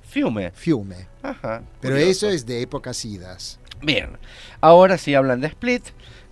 [0.02, 0.52] Fiume.
[0.52, 1.08] Fiume.
[1.20, 1.62] Ajá.
[1.80, 3.58] Pero eso es de épocas idas.
[3.82, 4.16] Bien.
[4.60, 5.82] Ahora sí hablan de Split.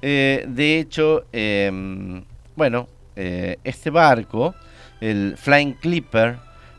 [0.00, 4.54] Eh, de hecho, em, bueno, eh, este barco
[5.00, 6.36] el Flying Clipper,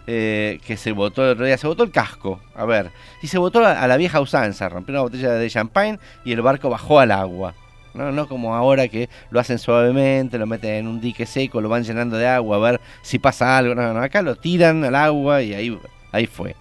[0.07, 3.37] eh, que se votó el otro día, se votó el casco, a ver, y se
[3.37, 7.11] votó a, la vieja usanza, rompió una botella de champagne y el barco bajó al
[7.11, 7.53] agua.
[7.93, 11.67] No, no como ahora que lo hacen suavemente, lo meten en un dique seco, lo
[11.67, 13.75] van llenando de agua a ver si pasa algo.
[13.75, 15.77] No, no, acá lo tiran al agua y ahí,
[16.11, 16.55] ahí fue.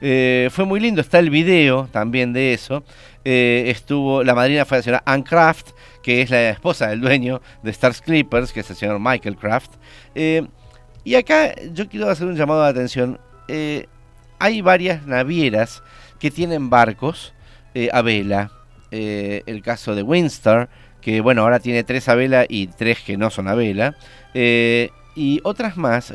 [0.00, 2.84] Eh, fue muy lindo, está el video también de eso.
[3.24, 5.70] Eh, estuvo, la madrina fue la señora Anne Kraft,
[6.02, 9.72] que es la esposa del dueño de Stars Clippers, que es el señor Michael Kraft.
[11.06, 13.20] Y acá yo quiero hacer un llamado de atención.
[13.46, 13.86] Eh,
[14.40, 15.84] hay varias navieras
[16.18, 17.32] que tienen barcos
[17.74, 18.50] eh, a vela.
[18.90, 20.68] Eh, el caso de Windsor,
[21.00, 23.94] que bueno, ahora tiene tres a vela y tres que no son a vela.
[24.34, 26.12] y otras más,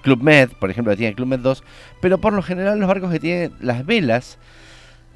[0.00, 1.62] Club Med, por ejemplo, tiene Club Med 2,
[2.00, 4.38] pero por lo general los barcos que tienen las velas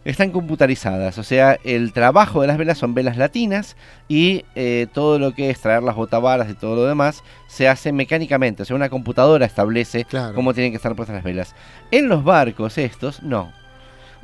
[0.05, 3.77] están computarizadas, o sea, el trabajo de las velas son velas latinas
[4.09, 7.93] y eh, todo lo que es traer las botabaras y todo lo demás se hace
[7.93, 11.55] mecánicamente, o sea, una computadora establece cómo tienen que estar puestas las velas.
[11.91, 13.53] En los barcos estos, no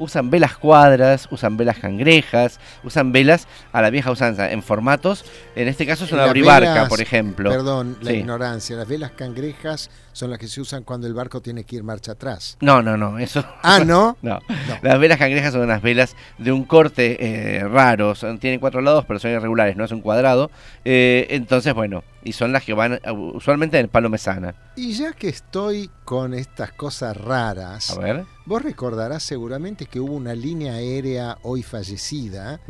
[0.00, 5.68] usan velas cuadras, usan velas cangrejas, usan velas a la vieja usanza, en formatos, en
[5.68, 7.50] este caso es una bribarca, por ejemplo.
[7.50, 11.64] Perdón, la ignorancia, las velas cangrejas son las que se usan cuando el barco tiene
[11.64, 12.57] que ir marcha atrás.
[12.61, 13.44] No, no, no, eso...
[13.62, 14.16] Ah, ¿no?
[14.23, 14.40] no.
[14.83, 17.18] Las velas cangrejas son unas velas de un corte
[17.57, 20.51] eh, raro, tienen cuatro lados, pero son irregulares, no es un cuadrado.
[20.85, 24.55] Eh, entonces, bueno, y son las que van uh, usualmente en el palo mesana.
[24.77, 28.25] Y ya que estoy con estas cosas raras, a ver.
[28.46, 32.61] vos recordarás seguramente que hubo una línea aérea hoy fallecida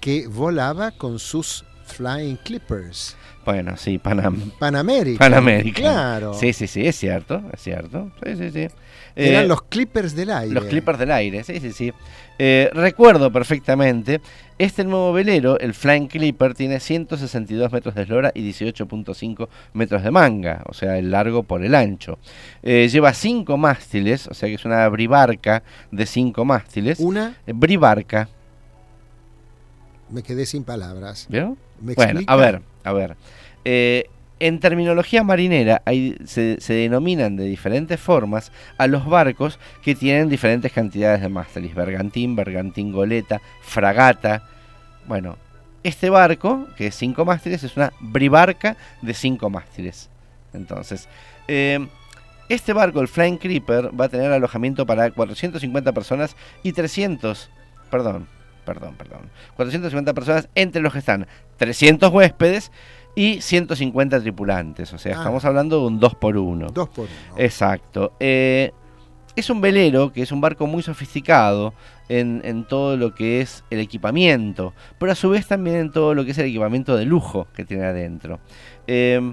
[0.00, 3.16] que volaba con sus Flying Clippers.
[3.44, 5.18] Bueno, sí, Panam Panamérica.
[5.18, 5.80] Panamérica.
[5.80, 6.34] Claro.
[6.34, 8.10] Sí, sí, sí, es cierto, es cierto.
[8.22, 8.68] Sí, sí, sí.
[9.16, 10.54] Eran eh, los Clippers del aire.
[10.54, 11.92] Los Clippers del aire, sí, sí, sí.
[12.38, 14.20] Eh, recuerdo perfectamente,
[14.58, 20.10] este nuevo velero, el Flying Clipper, tiene 162 metros de eslora y 18.5 metros de
[20.12, 22.18] manga, o sea, el largo por el ancho.
[22.62, 27.00] Eh, lleva cinco mástiles, o sea que es una bribarca de cinco mástiles.
[27.00, 27.34] ¿Una?
[27.46, 28.28] bribarca.
[30.10, 31.26] Me quedé sin palabras.
[31.80, 33.16] Bueno, a ver, a ver.
[34.40, 35.82] En terminología marinera
[36.24, 41.74] se, denominan de diferentes formas a los barcos que tienen diferentes cantidades de mástiles.
[41.74, 44.44] Bergantín, bergantín goleta, fragata.
[45.08, 45.36] Bueno,
[45.82, 50.08] este barco, que es cinco mástiles, es una bribarca de cinco mástiles.
[50.54, 51.08] Entonces,
[51.48, 51.88] eh,
[52.48, 57.50] este barco, el Flying Creeper, va a tener alojamiento para 450 personas y 300,
[57.90, 58.28] perdón,
[58.68, 61.26] perdón, perdón, 450 personas entre los que están
[61.56, 62.70] 300 huéspedes
[63.14, 64.92] y 150 tripulantes.
[64.92, 65.18] O sea, ah.
[65.18, 68.12] estamos hablando de un 2 por 1 2 por 1 Exacto.
[68.20, 68.72] Eh,
[69.36, 71.72] es un velero que es un barco muy sofisticado
[72.10, 76.24] en, todo lo que es el equipamiento, pero a su vez también en todo lo
[76.24, 78.40] que es el equipamiento de lujo que tiene adentro.
[78.86, 79.32] Eh,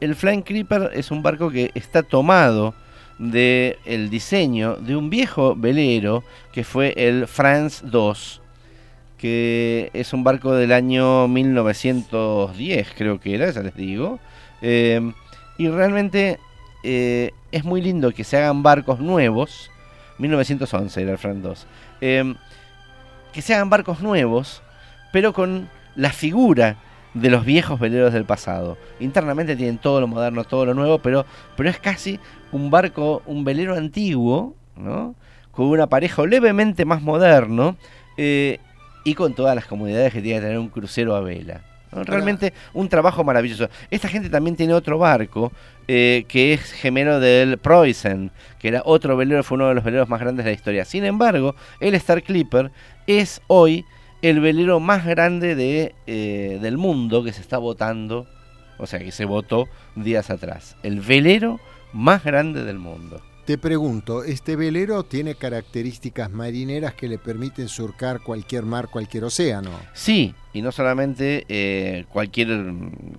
[0.00, 2.74] el Flying Creeper es un barco que está tomado
[3.18, 8.40] del el diseño de un viejo velero que fue el France 2
[9.20, 14.18] que es un barco del año 1910, creo que era, ya les digo.
[14.62, 15.12] Em,
[15.58, 16.38] y realmente
[16.82, 19.70] eh, es muy lindo que se hagan barcos nuevos.
[20.16, 21.66] 1911 era el Fran 2.
[22.00, 22.34] Em,
[23.34, 24.62] que se hagan barcos nuevos,
[25.12, 26.78] pero con la figura
[27.12, 28.78] de los viejos veleros del pasado.
[29.00, 31.26] Internamente tienen todo lo moderno, todo lo nuevo, pero,
[31.58, 32.18] pero es casi
[32.52, 35.14] un barco, un velero antiguo, ¿no?
[35.50, 37.76] Con un aparejo levemente más moderno.
[38.16, 38.60] Eh,
[39.04, 41.62] y con todas las comodidades que tiene que tener un crucero a vela.
[41.92, 43.68] Realmente un trabajo maravilloso.
[43.90, 45.52] Esta gente también tiene otro barco
[45.88, 50.08] eh, que es gemelo del Preußen, que era otro velero, fue uno de los veleros
[50.08, 50.84] más grandes de la historia.
[50.84, 52.70] Sin embargo, el Star Clipper
[53.08, 53.84] es hoy
[54.22, 58.28] el velero más grande de, eh, del mundo que se está votando,
[58.78, 60.76] o sea, que se votó días atrás.
[60.84, 61.58] El velero
[61.92, 63.20] más grande del mundo.
[63.50, 69.72] Te pregunto, ¿este velero tiene características marineras que le permiten surcar cualquier mar, cualquier océano?
[69.92, 72.48] Sí, y no solamente eh, cualquier,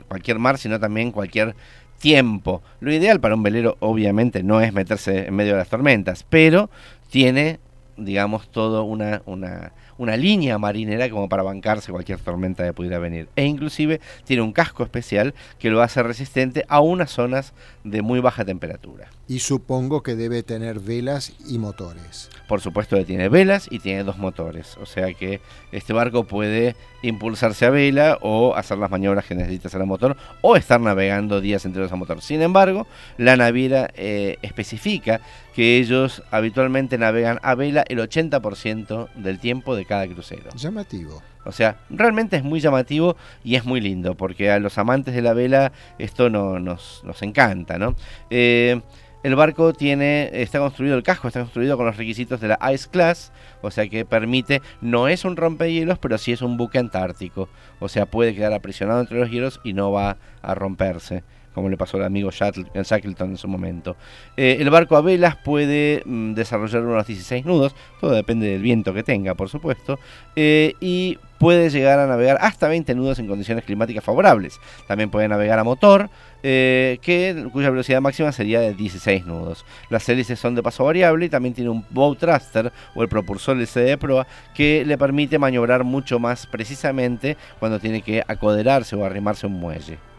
[0.08, 1.54] cualquier mar, sino también cualquier
[2.00, 2.62] tiempo.
[2.80, 6.70] Lo ideal para un velero obviamente no es meterse en medio de las tormentas, pero
[7.10, 7.60] tiene,
[7.98, 13.30] digamos, todo una, una una línea marinera como para bancarse cualquier tormenta que pudiera venir.
[13.36, 18.20] E inclusive tiene un casco especial que lo hace resistente a unas zonas de muy
[18.20, 19.10] baja temperatura.
[19.32, 22.30] Y supongo que debe tener velas y motores.
[22.50, 24.76] Por supuesto que tiene velas y tiene dos motores.
[24.82, 25.39] O sea que
[25.72, 30.17] este barco puede impulsarse a vela o hacer las maniobras que necesita hacer el motor
[30.41, 32.22] o estar navegando días enteros a motor.
[32.22, 35.22] Sin embargo, la naviera eh, especifica
[35.56, 40.50] que ellos habitualmente navegan a vela el 80% del tiempo de cada crucero.
[40.58, 41.24] Llamativo.
[41.46, 43.15] O sea, realmente es muy llamativo
[43.46, 47.22] y es muy lindo, porque a los amantes de la vela esto no, nos, nos
[47.22, 47.96] encanta, ¿no?
[48.30, 48.82] Eh,
[49.23, 52.89] el barco tiene, está construido, el casco está construido con los requisitos de la Ice
[52.89, 53.31] Class,
[53.62, 57.88] o sea que permite, no es un rompehielos, pero sí es un buque antártico, o
[57.88, 61.23] sea puede quedar aprisionado entre los hielos y no va a romperse.
[61.54, 63.96] Como le pasó al amigo Shackleton en su momento.
[64.38, 68.94] Eh, el barco a velas puede mm, desarrollar unos 16 nudos, todo depende del viento
[68.94, 70.00] que tenga, por supuesto,
[70.36, 74.60] eh, y puede llegar a navegar hasta 20 nudos en condiciones climáticas favorables.
[74.88, 76.10] También puede navegar a motor,
[76.44, 79.66] eh, que, cuya velocidad máxima sería de 16 nudos.
[79.90, 83.58] Las hélices son de paso variable y también tiene un bow thruster o el propulsor
[83.58, 89.04] LCD de proa que le permite maniobrar mucho más precisamente cuando tiene que acoderarse o
[89.04, 90.11] arrimarse a un muelle.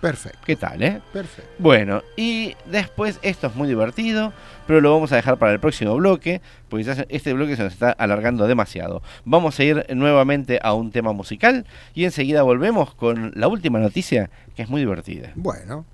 [0.00, 0.38] Perfecto.
[0.44, 1.00] ¿Qué tal, eh?
[1.12, 1.50] Perfecto.
[1.58, 4.32] Bueno, y después esto es muy divertido,
[4.66, 7.90] pero lo vamos a dejar para el próximo bloque, porque este bloque se nos está
[7.90, 9.02] alargando demasiado.
[9.24, 14.30] Vamos a ir nuevamente a un tema musical y enseguida volvemos con la última noticia,
[14.56, 15.32] que es muy divertida.
[15.34, 15.84] Bueno.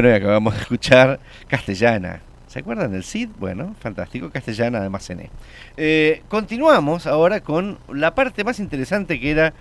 [0.00, 2.22] Bueno, y acabamos de escuchar Castellana.
[2.46, 3.28] ¿Se acuerdan del CID?
[3.38, 5.28] Bueno, fantástico, Castellana además cené.
[5.76, 9.52] Eh, continuamos ahora con la parte más interesante que era,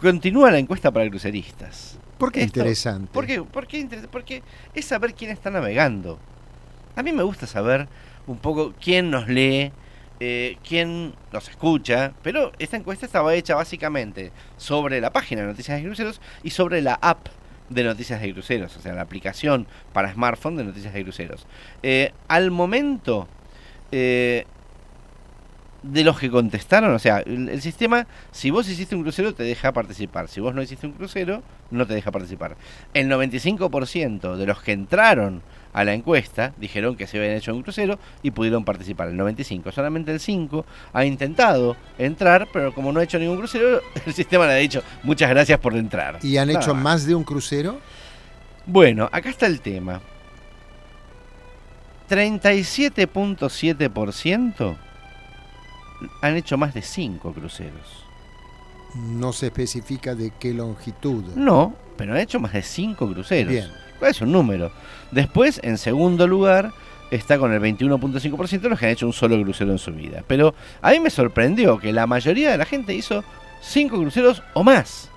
[0.00, 1.96] continúa la encuesta para cruceristas.
[2.18, 3.12] ¿Por qué interesante?
[3.12, 4.42] ¿por qué, por qué Porque
[4.74, 6.18] es saber quién está navegando.
[6.96, 7.86] A mí me gusta saber
[8.26, 9.70] un poco quién nos lee,
[10.18, 15.78] eh, quién nos escucha, pero esta encuesta estaba hecha básicamente sobre la página de Noticias
[15.78, 17.28] de Cruceros y sobre la app
[17.68, 21.46] de noticias de cruceros, o sea, la aplicación para smartphone de noticias de cruceros.
[21.82, 23.28] Eh, al momento,
[23.92, 24.46] eh,
[25.82, 29.72] de los que contestaron, o sea, el, sistema, si vos hiciste un crucero, te deja
[29.72, 30.28] participar.
[30.28, 32.56] Si vos no hiciste un crucero, no te deja participar.
[32.94, 35.42] El 95% de los que entraron
[35.72, 39.08] a la encuesta dijeron que se habían hecho un crucero y pudieron participar.
[39.08, 43.80] El 95%, solamente el 5% ha intentado entrar, pero como no ha hecho ningún crucero,
[44.06, 46.18] el sistema le ha dicho muchas gracias por entrar.
[46.22, 47.80] ¿Y han hecho más de un crucero?
[48.66, 50.00] Bueno, acá está el tema.
[52.08, 54.76] 37.7%
[56.22, 58.04] han hecho más de cinco cruceros.
[58.94, 61.24] No se especifica de qué longitud.
[61.34, 63.52] No, pero han hecho más de cinco cruceros.
[63.52, 63.68] Bien.
[64.02, 64.70] Es un número.
[65.10, 66.72] Después, en segundo lugar,
[67.10, 70.22] está con el 21.5% los que han hecho un solo crucero en su vida.
[70.26, 73.24] Pero a mí me sorprendió que la mayoría de la gente hizo
[73.60, 75.10] cinco cruceros o más.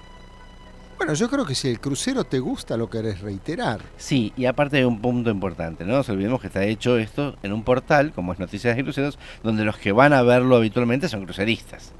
[0.97, 3.81] Bueno, yo creo que si el crucero te gusta, lo querés reiterar.
[3.97, 7.53] Sí, y aparte hay un punto importante, no nos olvidemos que está hecho esto en
[7.53, 11.25] un portal, como es Noticias de Cruceros, donde los que van a verlo habitualmente son
[11.25, 11.91] cruceristas.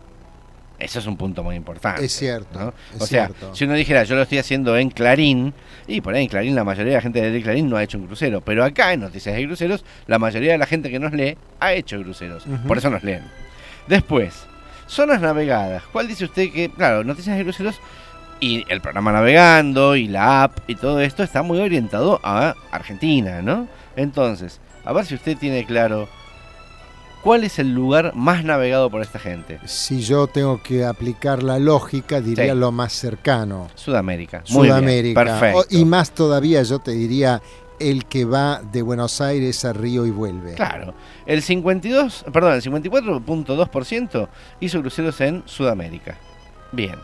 [0.82, 2.04] Eso es un punto muy importante.
[2.04, 2.74] Es cierto.
[3.00, 5.54] o sea, si uno dijera, yo lo estoy haciendo en Clarín,
[5.88, 8.00] y por ahí en Clarín la mayoría de la gente de Clarín no ha hecho
[8.00, 11.14] un crucero, pero acá en Noticias de Cruceros, la mayoría de la gente que nos
[11.14, 12.46] lee ha hecho cruceros.
[12.68, 13.24] Por eso nos leen.
[13.88, 14.46] Después,
[14.88, 15.84] zonas navegadas.
[15.92, 17.80] ¿Cuál dice usted que, claro, Noticias de Cruceros
[18.40, 23.44] y el programa navegando y la app y todo esto está muy orientado a Argentina,
[23.44, 23.68] ¿no?
[23.96, 26.10] Entonces, a ver si usted tiene claro
[27.22, 29.60] cuál es el lugar más navegado por esta gente.
[29.66, 33.68] Si yo tengo que aplicar la lógica, diría lo más cercano.
[33.76, 34.42] Sudamérica.
[34.44, 35.24] Sudamérica.
[35.24, 35.66] perfecto.
[35.70, 37.42] y más todavía, yo te diría
[37.80, 40.54] el que va de Buenos Aires a Río y vuelve.
[40.54, 40.94] Claro.
[41.26, 44.28] El 52, perdón, el 54.2%
[44.60, 46.18] hizo cruceros en Sudamérica.
[46.72, 46.96] Bien.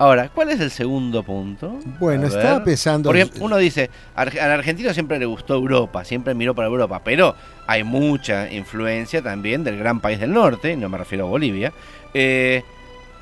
[0.00, 1.78] Ahora, ¿cuál es el segundo punto?
[1.98, 3.10] Bueno, estaba pensando.
[3.10, 7.34] Porque uno dice, al argentino siempre le gustó Europa, siempre miró para Europa, pero
[7.66, 11.74] hay mucha influencia también del gran país del norte, no me refiero a Bolivia,
[12.14, 12.62] eh,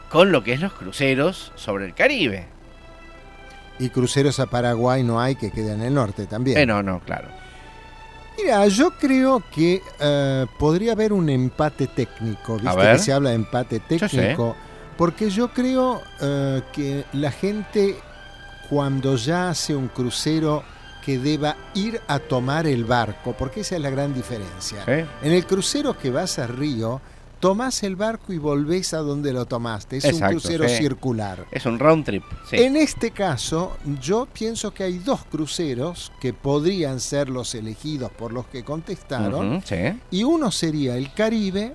[0.09, 2.47] con lo que es los cruceros sobre el Caribe.
[3.81, 6.59] Y cruceros a Paraguay no hay que queden en el norte también.
[6.59, 7.27] Eh, no, no, claro.
[8.37, 13.35] Mira, yo creo que eh, podría haber un empate técnico, viste que se habla de
[13.35, 14.55] empate técnico.
[14.99, 17.97] Porque yo creo eh, que la gente
[18.69, 20.65] cuando ya hace un crucero
[21.05, 24.85] que deba ir a tomar el barco, porque esa es la gran diferencia.
[25.23, 27.01] En el crucero que vas a Río,
[27.39, 29.99] tomás el barco y volvés a donde lo tomaste.
[29.99, 31.47] Es un crucero circular.
[31.53, 32.25] Es un round trip.
[32.51, 38.33] En este caso, yo pienso que hay dos cruceros que podrían ser los elegidos por
[38.33, 39.63] los que contestaron.
[40.11, 41.73] y uno sería el Caribe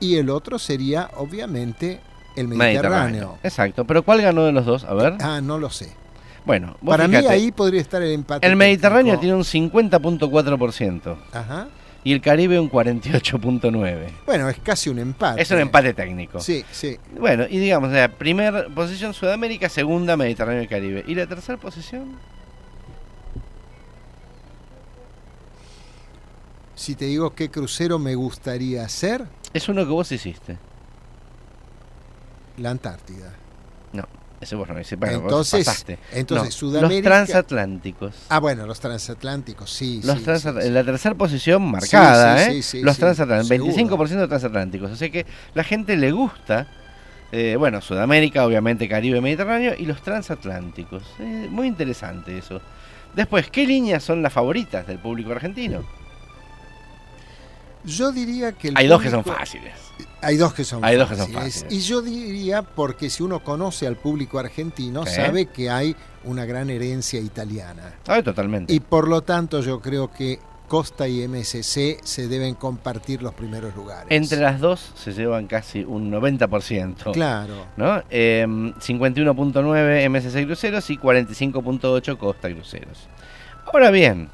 [0.00, 2.00] y el otro sería, obviamente,
[2.36, 3.38] el Mediterráneo.
[3.42, 4.84] Exacto, pero ¿cuál ganó de los dos?
[4.84, 5.14] A ver.
[5.20, 5.92] Ah, no lo sé.
[6.44, 8.46] Bueno, para mí ahí podría estar el empate.
[8.46, 11.16] El Mediterráneo tiene un 50.4%.
[11.32, 11.68] Ajá.
[12.06, 14.10] Y el Caribe un 48.9%.
[14.26, 15.40] Bueno, es casi un empate.
[15.40, 16.38] Es un empate técnico.
[16.40, 16.98] Sí, sí.
[17.18, 21.04] Bueno, y digamos, la primera posición Sudamérica, segunda Mediterráneo y Caribe.
[21.06, 22.18] ¿Y la tercera posición?
[26.74, 29.24] Si te digo qué crucero me gustaría hacer.
[29.54, 30.58] Es uno que vos hiciste
[32.56, 33.32] la Antártida.
[33.92, 34.06] No,
[34.40, 36.94] ese vos no entonces, entonces Sudamérica.
[36.94, 38.14] Los transatlánticos.
[38.28, 40.00] Ah, bueno, los transatlánticos, sí.
[40.04, 42.60] Los En la tercera posición marcada, ¿eh?
[42.82, 44.90] los transatlánticos, 25% de transatlánticos.
[44.90, 45.24] O sea que
[45.54, 46.68] la gente le gusta.
[47.32, 51.02] Eh, bueno, Sudamérica, obviamente Caribe, Mediterráneo y los transatlánticos.
[51.18, 52.60] Eh, muy interesante eso.
[53.14, 55.84] Después, ¿qué líneas son las favoritas del público argentino?
[57.84, 58.72] Yo diría que...
[58.74, 59.72] Hay dos que son fáciles.
[60.24, 61.66] Hay dos que son hay Dos que son fáciles.
[61.70, 65.94] Y yo diría, porque si uno conoce al público argentino, sabe que hay
[66.24, 67.94] una gran herencia italiana.
[68.06, 68.72] Ah, totalmente.
[68.72, 73.76] Y por lo tanto yo creo que Costa y MSC se deben compartir los primeros
[73.76, 74.06] lugares.
[74.08, 77.12] Entre las dos se llevan casi un 90%.
[77.12, 77.66] Claro.
[77.76, 78.02] ¿no?
[78.02, 83.08] 51.9 em, MSC Cruceros y 45.8 Costa Cruceros.
[83.66, 84.30] Ahora bien,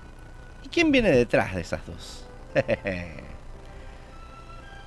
[0.65, 2.25] ¿y quién viene detrás de esas dos?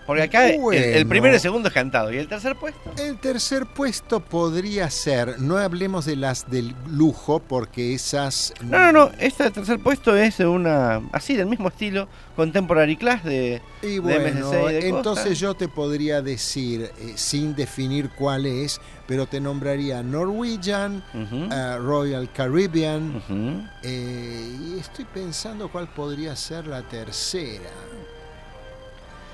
[0.05, 2.11] Porque acá el, primero y el segundo es cantado.
[2.11, 2.91] ¿Y el tercer puesto?
[2.97, 8.53] El tercer puesto podría ser, no hablemos de las del lujo, porque esas.
[8.61, 9.11] No, no, no.
[9.19, 11.01] Este tercer puesto es una.
[11.13, 13.61] Así, del mismo estilo, Contemporary Class de.
[13.81, 14.27] Y bueno,
[14.69, 21.77] entonces yo te podría decir, eh, sin definir cuál es, pero te nombraría Norwegian, eh,
[21.79, 23.69] Royal Caribbean.
[23.83, 27.69] Eh, y estoy pensando cuál podría ser la tercera.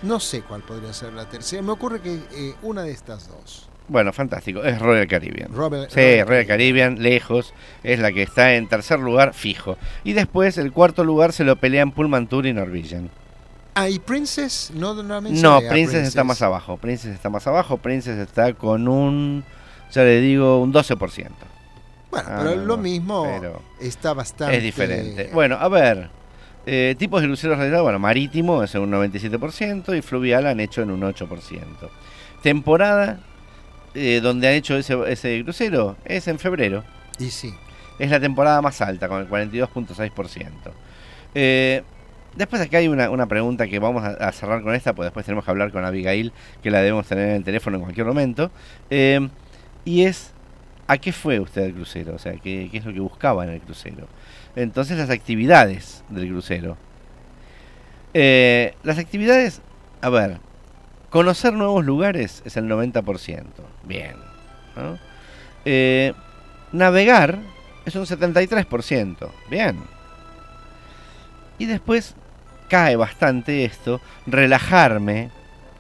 [0.01, 1.61] No sé cuál podría ser la tercera.
[1.61, 3.67] Me ocurre que eh, una de estas dos.
[3.87, 4.63] Bueno, fantástico.
[4.63, 5.51] Es Royal Caribbean.
[5.53, 7.53] Robert- sí, Royal Royal Caribbean, lejos.
[7.83, 9.77] Es la que está en tercer lugar fijo.
[10.03, 13.09] Y después el cuarto lugar se lo pelean Pullman Tour y Norwegian.
[13.73, 14.71] Ah, ¿y Princess?
[14.75, 16.77] No, no, No, a Princess está más abajo.
[16.77, 17.77] Princess está más abajo.
[17.77, 19.43] Princess está con un,
[19.91, 21.29] ya le digo, un 12%.
[22.11, 24.57] Bueno, Ah, pero lo mismo pero está bastante...
[24.57, 25.29] Es diferente.
[25.33, 26.09] Bueno, a ver.
[26.71, 30.83] Eh, tipos de cruceros realizados, bueno, marítimo es en un 97% y fluvial han hecho
[30.83, 31.27] en un 8%.
[32.43, 33.19] Temporada
[33.95, 36.83] eh, donde han hecho ese, ese crucero es en febrero.
[37.17, 37.55] Y sí.
[37.97, 40.51] Es la temporada más alta, con el 42.6%.
[41.33, 41.81] Eh,
[42.35, 45.25] después acá hay una, una pregunta que vamos a, a cerrar con esta, pues después
[45.25, 48.51] tenemos que hablar con Abigail, que la debemos tener en el teléfono en cualquier momento.
[48.91, 49.27] Eh,
[49.85, 50.33] y es,
[50.85, 52.13] ¿a qué fue usted el crucero?
[52.13, 54.07] O sea, ¿qué, qué es lo que buscaba en el crucero?
[54.55, 56.77] Entonces las actividades del crucero.
[58.13, 59.61] Eh, las actividades,
[60.01, 60.37] a ver,
[61.09, 63.45] conocer nuevos lugares es el 90%.
[63.83, 64.15] Bien.
[65.65, 66.13] Eh,
[66.71, 67.39] navegar
[67.85, 69.29] es un 73%.
[69.49, 69.77] Bien.
[71.57, 72.15] Y después
[72.69, 74.01] cae bastante esto.
[74.25, 75.29] Relajarme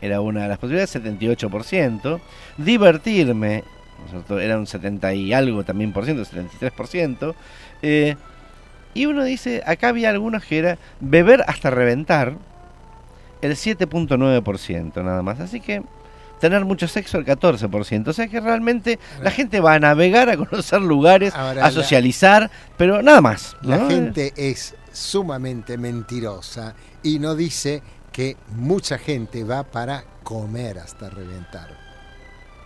[0.01, 2.19] era una de las posibilidades, 78%.
[2.57, 3.63] Divertirme
[4.11, 7.35] ¿no es era un 70 y algo también por ciento, 73%.
[7.81, 8.15] Eh,
[8.93, 12.35] y uno dice, acá había algunos que era beber hasta reventar,
[13.41, 15.39] el 7.9% nada más.
[15.39, 15.83] Así que
[16.39, 18.07] tener mucho sexo el 14%.
[18.07, 22.49] O sea que realmente la gente va a navegar, a conocer lugares, a la- socializar,
[22.77, 23.55] pero nada más.
[23.61, 27.81] La gente es sumamente mentirosa y no dice
[28.11, 31.78] que mucha gente va para comer hasta reventar.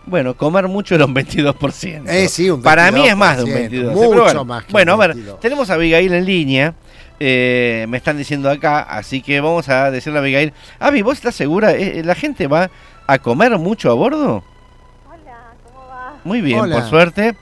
[0.06, 2.08] Bueno, comer mucho era un 22%.
[2.08, 3.90] Eh, sí, un Para mí es más de un 22%, 22%.
[3.92, 5.40] mucho pero bueno, más que Bueno, un a ver, 22.
[5.40, 6.74] tenemos a Abigail en línea.
[7.20, 10.52] eh, me están diciendo acá, así que vamos a decirle a Abigail.
[10.80, 11.72] Avi, ¿vos estás segura?
[11.72, 12.70] Eh, ¿La gente va
[13.06, 14.42] a comer mucho a bordo?
[15.08, 16.14] Hola, ¿cómo va?
[16.24, 16.74] Muy bien, Hola.
[16.76, 17.34] por suerte.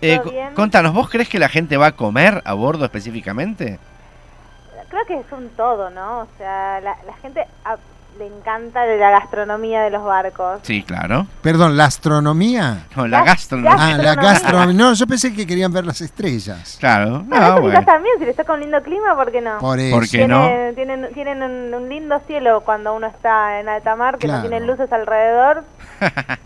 [0.00, 0.54] Eh, ¿Todo co- bien?
[0.54, 3.78] contanos, ¿vos crees que la gente va a comer a bordo específicamente?
[4.88, 6.20] Creo que es un todo, ¿no?
[6.22, 7.44] O sea, la, la gente
[8.20, 10.60] le encanta la gastronomía de los barcos.
[10.62, 11.26] Sí, claro.
[11.40, 12.86] Perdón, ¿la astronomía?
[12.94, 13.74] No, la Gas- gastronomía.
[13.78, 14.74] Ah, la Gastronomía.
[14.76, 16.76] No, yo pensé que querían ver las estrellas.
[16.78, 17.24] Claro.
[17.32, 17.82] Ah, bueno.
[17.84, 19.56] también, si le está con lindo clima, ¿por qué no?
[19.58, 19.96] Por eso.
[19.96, 20.46] ¿Por qué no?
[20.46, 24.42] Tienen, tienen, tienen un, un lindo cielo cuando uno está en alta mar, que Claro.
[24.44, 25.64] no tiene luces alrededor.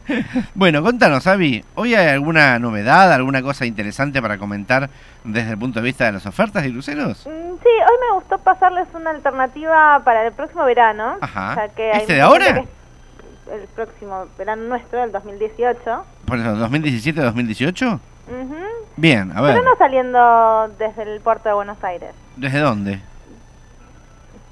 [0.55, 4.89] Bueno, contanos, Avi, ¿hoy hay alguna novedad, alguna cosa interesante para comentar
[5.25, 7.27] desde el punto de vista de las ofertas de cruceros?
[7.27, 11.17] Mm, Sí, hoy me gustó pasarles una alternativa para el próximo verano.
[11.21, 11.55] Ajá.
[11.57, 12.55] ya que hay ¿Este de mucha ahora?
[12.55, 16.05] que El próximo verano nuestro, el 2018.
[16.27, 17.95] ¿Por eso, 2017-2018?
[18.27, 18.57] Ujú.
[18.97, 19.55] Bien, a ver.
[19.55, 22.15] Pero no saliendo desde el puerto de Buenos Aires.
[22.37, 23.01] ¿Desde dónde?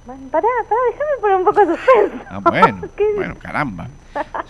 [0.06, 2.24] Bueno, pará, pará, déjame poner un poco de suspenso.
[2.28, 2.80] Ah, bueno,
[3.16, 3.86] bueno, caramba.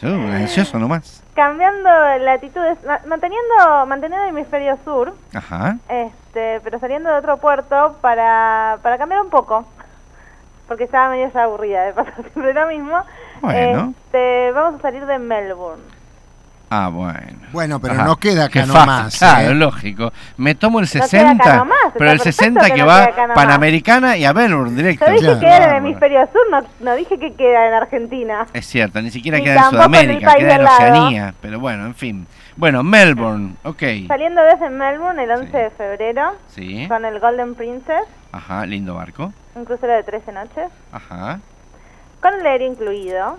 [0.01, 1.22] Yo, ansioso nomás.
[1.35, 5.77] Cambiando latitudes, ma- manteniendo, manteniendo el hemisferio sur, Ajá.
[5.89, 9.65] este, pero saliendo de otro puerto para, para cambiar un poco.
[10.69, 12.97] Porque estaba medio ya aburrida de pasar siempre lo mismo.
[13.41, 13.95] Bueno.
[13.97, 15.83] Este, vamos a salir de Melbourne.
[16.75, 17.21] Ah, bueno.
[17.53, 18.05] Bueno, pero Ajá.
[18.05, 19.19] no queda acá nomás.
[19.19, 19.55] Claro, ¿eh?
[19.55, 20.11] lógico.
[20.39, 22.87] Me tomo el queda 60, acá nomás, pero el está perfecto 60 que que no
[22.87, 23.35] va.
[23.35, 25.05] Panamericana y a Melbourne directo.
[25.07, 25.41] Yo dije Claro.
[25.41, 28.47] que era en el hemisferio sur, no, no dije que queda en Argentina.
[28.55, 30.65] Es cierto, ni siquiera Ni queda en Sudamérica, queda en.
[30.67, 31.35] Oceanía.
[31.43, 32.27] Pero bueno, en fin.
[32.57, 33.83] Bueno, Melbourne, ok.
[34.09, 35.53] Saliendo desde Melbourne el 11 Sí.
[35.59, 36.87] de febrero Sí.
[36.89, 39.31] con el Golden Princess, Ajá, lindo barco.
[39.55, 41.41] un crucero de 13 noches, Ajá.
[42.23, 43.37] con el aéreo incluido.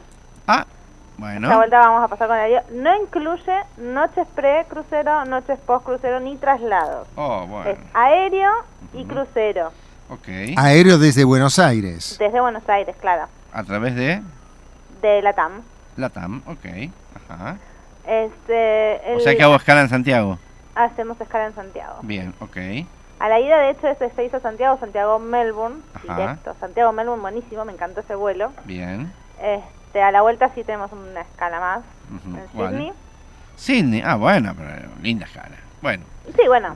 [0.47, 0.65] Ah,
[1.13, 1.55] Esta bueno.
[1.57, 2.63] vuelta vamos a pasar con el aéreo.
[2.71, 7.07] No incluye noches pre-crucero, noches post-crucero ni traslados.
[7.15, 7.69] Oh, bueno.
[7.69, 8.51] Es aéreo
[8.93, 9.71] y crucero.
[10.09, 10.27] Ok.
[10.57, 12.17] Aéreo desde Buenos Aires.
[12.19, 13.27] Desde Buenos Aires, claro.
[13.53, 14.21] A través de
[15.01, 15.61] De Latam.
[15.97, 16.65] Latam, ok.
[17.29, 17.57] Ajá.
[18.05, 20.37] Este, el- O sea que hago escala en Santiago.
[20.75, 21.99] hacemos escala en Santiago.
[22.01, 22.57] Bien, ok.
[23.19, 26.15] A la ida, de hecho, ese se hizo Santiago, Santiago-Melbourne, Ajá.
[26.17, 26.53] directo.
[26.59, 28.51] Santiago-Melbourne, buenísimo, me encantó ese vuelo.
[28.65, 29.13] Bien.
[29.39, 29.63] Este,
[30.01, 31.79] a la vuelta sí tenemos una escala más
[32.09, 32.69] Ujú, en ¿cuál?
[32.71, 32.93] Sydney.
[33.55, 34.01] Sydney.
[34.05, 34.69] Ah, bueno, pero
[35.01, 35.55] linda escala.
[35.81, 36.03] Bueno.
[36.35, 36.75] Sí, bueno,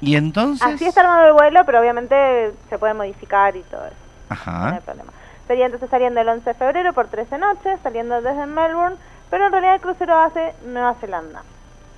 [0.00, 0.66] Y entonces.
[0.66, 3.96] así está armado el vuelo, pero obviamente se puede modificar y todo eso.
[4.30, 4.74] No Ajá.
[4.74, 5.12] hay problema.
[5.46, 8.96] Sería entonces saliendo el 11 de febrero por 13 noches, saliendo desde Melbourne,
[9.30, 11.42] pero en realidad el crucero hace Nueva Zelanda.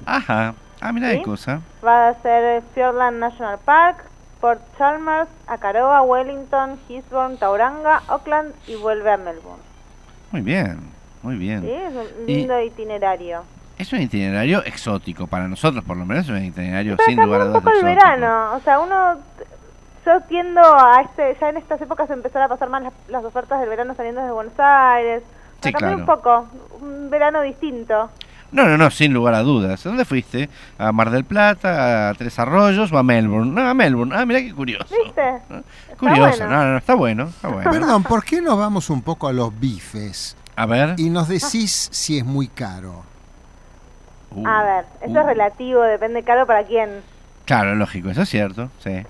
[0.07, 0.55] Ajá.
[0.81, 1.23] Ah, mira ¿Sí?
[1.23, 1.61] cosa.
[1.85, 4.05] Va a ser Fiordland National Park,
[4.41, 9.63] Port Chalmers, Akaroa, Wellington, Gisborne, Tauranga, Auckland y vuelve a Melbourne.
[10.31, 10.79] Muy bien.
[11.23, 11.63] Muy bien.
[11.63, 11.71] ¿Sí?
[11.71, 13.43] Es un Y- lindo itinerario.
[13.79, 17.41] Es un itinerario exótico para nosotros, por lo menos es un itinerario Pero sin lugar
[17.41, 17.63] a un dudas.
[17.65, 19.19] poco el verano, o sea, uno...
[20.07, 23.61] Yo tiendo a este, ya en estas épocas empezar a pasar más las, las ofertas
[23.61, 25.23] del verano saliendo desde Buenos Aires.
[25.63, 25.97] Sí, claro.
[25.99, 26.49] un poco,
[26.81, 28.11] un verano distinto.
[28.53, 29.85] No, no, no, sin lugar a dudas.
[29.87, 30.49] ¿A dónde fuiste?
[30.79, 33.53] ¿A Mar del Plata, a Tres Arroyos o a Melbourne?
[33.53, 34.13] No, a Melbourne.
[34.17, 34.93] Ah, mira qué curioso.
[35.05, 35.23] ¿Viste?
[35.49, 35.63] ¿No?
[35.99, 36.49] Curioso, bueno.
[36.49, 37.71] no, no, no, está bueno, está bueno.
[37.71, 40.37] Perdón, ¿por qué no vamos un poco a los bifes?
[40.57, 40.95] A ver.
[40.99, 43.05] Y nos decís si es muy caro.
[44.33, 45.21] Uh, A ver, esto uh.
[45.21, 47.03] es relativo, depende caro para quién.
[47.45, 49.03] Claro, lógico, eso es cierto, sí.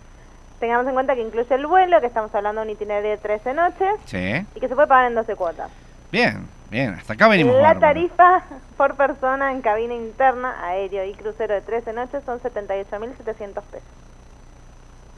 [0.60, 3.54] Tengamos en cuenta que incluye el vuelo, que estamos hablando de un itinerario de 13
[3.54, 4.46] noches Sí.
[4.54, 5.70] y que se puede pagar en 12 cuotas.
[6.12, 7.80] Bien, bien, hasta acá venimos La bárbaro.
[7.80, 8.42] tarifa
[8.76, 13.82] por persona en cabina interna, aéreo y crucero de 13 noches son 78.700 pesos.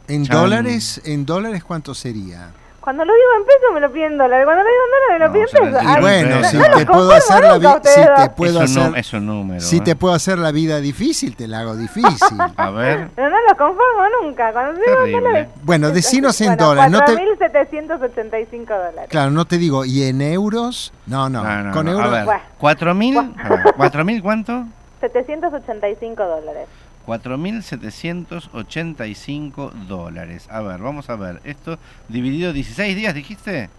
[0.09, 0.36] ¿En Chan.
[0.36, 1.00] dólares?
[1.05, 2.50] ¿En dólares cuánto sería?
[2.83, 5.12] Cuando lo digo en pesos me lo piden en dólares, cuando lo digo en dólares
[5.12, 5.95] me lo No, piden en lo pesos.
[5.95, 8.99] en bueno, si no te puedo hacer la nunca vi- si te puedo es, hacer
[8.99, 9.61] es un número.
[9.61, 9.80] si ¿eh?
[9.83, 12.39] te puedo hacer la vida difícil, te la hago difícil.
[12.57, 13.09] A ver.
[13.14, 14.53] Pero no los conformo nunca.
[14.53, 15.49] Cuando digo en dólares.
[15.62, 19.07] Bueno, decinos en bueno, dólares, no te- 4.785 dólares.
[19.09, 20.93] Claro, no te digo, ¿y en euros?
[21.07, 22.07] No, no, No, no, con no, euros.
[22.09, 22.41] A ver, Bueno.
[22.59, 23.14] ¿cuatro mil?
[23.14, 23.35] Bueno.
[23.45, 24.64] A ver, ¿Cuatro mil cuánto?
[25.01, 26.66] 785 dólares.
[27.07, 30.48] 4.785 dólares.
[30.50, 31.40] A ver, vamos a ver.
[31.44, 31.78] Esto
[32.09, 33.70] dividido 16 días, dijiste.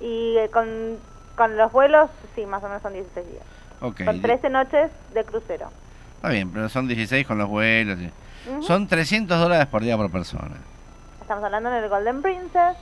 [0.00, 0.96] Y eh, con,
[1.36, 3.42] con los vuelos, sí, más o menos son 16 días.
[4.04, 5.70] Son 13 noches de crucero.
[6.16, 7.98] Está bien, pero son 16 con los vuelos.
[8.60, 10.56] Son 300 dólares por día por persona.
[11.20, 12.76] Estamos hablando del Golden Princess.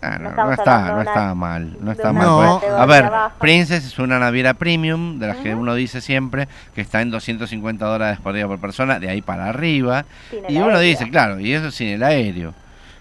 [0.00, 2.58] Ah, No no, no estamos está, no está mal, no está mal.
[2.60, 2.72] pues.
[2.72, 3.10] A ver.
[3.40, 7.84] Princess es una naviera premium, de las que uno dice siempre que está en 250
[7.84, 10.04] dólares por día por persona, de ahí para arriba.
[10.30, 10.80] Sin Y uno aéreo.
[10.80, 12.54] dice, claro, y eso sin el aéreo.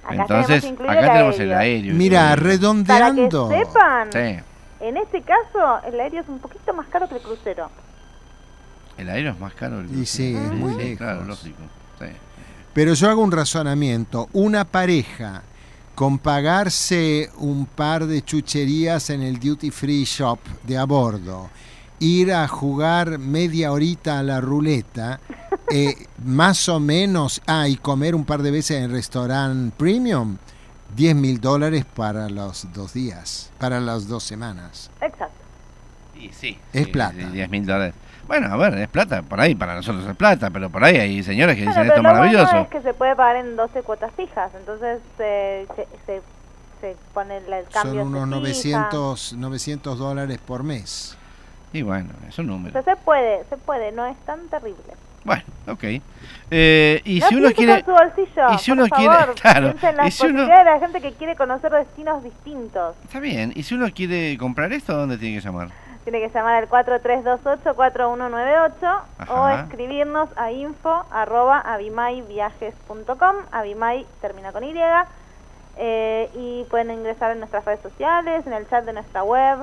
[0.04, 1.94] Acá Entonces, tenemos acá el tenemos el aéreo.
[1.94, 2.34] Mira, incluido.
[2.34, 3.50] Para que redondeando.
[3.50, 4.40] sepan, Sí,
[4.80, 7.70] en este caso, el aéreo es un poquito más caro que el crucero.
[8.98, 9.82] el aéreo es más caro.
[9.82, 10.98] el- Y sí, es muy Sí, lejos.
[10.98, 11.62] Claro, lógico.
[12.00, 12.06] sí.
[12.74, 14.30] Pero yo hago un razonamiento.
[14.34, 15.42] Una pareja
[15.98, 21.50] con pagarse un par de chucherías en el duty free shop de a bordo,
[21.98, 25.20] ir a jugar media horita a la ruleta,
[25.72, 30.38] eh, más o menos, ah, y comer un par de veces en el restaurante premium,
[30.96, 34.92] 10 mil dólares para los dos días, para las dos semanas.
[35.02, 35.44] Exacto.
[36.14, 36.60] Y sí.
[36.74, 37.18] Es sí, plata.
[37.18, 37.96] sí, 10 mil dólares.
[38.28, 41.24] Bueno, a ver, es plata, por ahí, para nosotros es plata, pero por ahí hay
[41.24, 42.58] señores que Bueno, dicen esto pero es lo bueno maravilloso.
[42.64, 46.22] es que se puede pagar en 12 cuotas fijas, entonces eh, se, se,
[46.82, 48.04] se pone el, cambio.
[48.04, 48.80] Son unos fija.
[48.90, 51.18] 900, 900 dólares por mes.
[51.74, 52.74] Y bueno, es un O número.
[52.74, 54.82] sea, se puede, se puede, no es tan terrible.
[55.24, 55.84] Bueno, ok.
[56.52, 57.84] Eh, y no si uno quiere...
[57.84, 60.42] con su bolsillo, y si por uno quiere- claro, piensa en las y si uno-
[60.48, 62.96] de la gente que quiere conocer destinos distintos.
[63.04, 65.70] Está bien, y si uno quiere comprar esto, ¿dónde tiene que llamar?
[66.08, 73.36] Tiene que llamar al 4328-4198 o escribirnos a info arroba abimayviajes.com.
[73.52, 74.74] Abimay termina con Y.
[75.76, 79.58] Eh, y pueden ingresar en nuestras redes sociales, en el chat de nuestra web.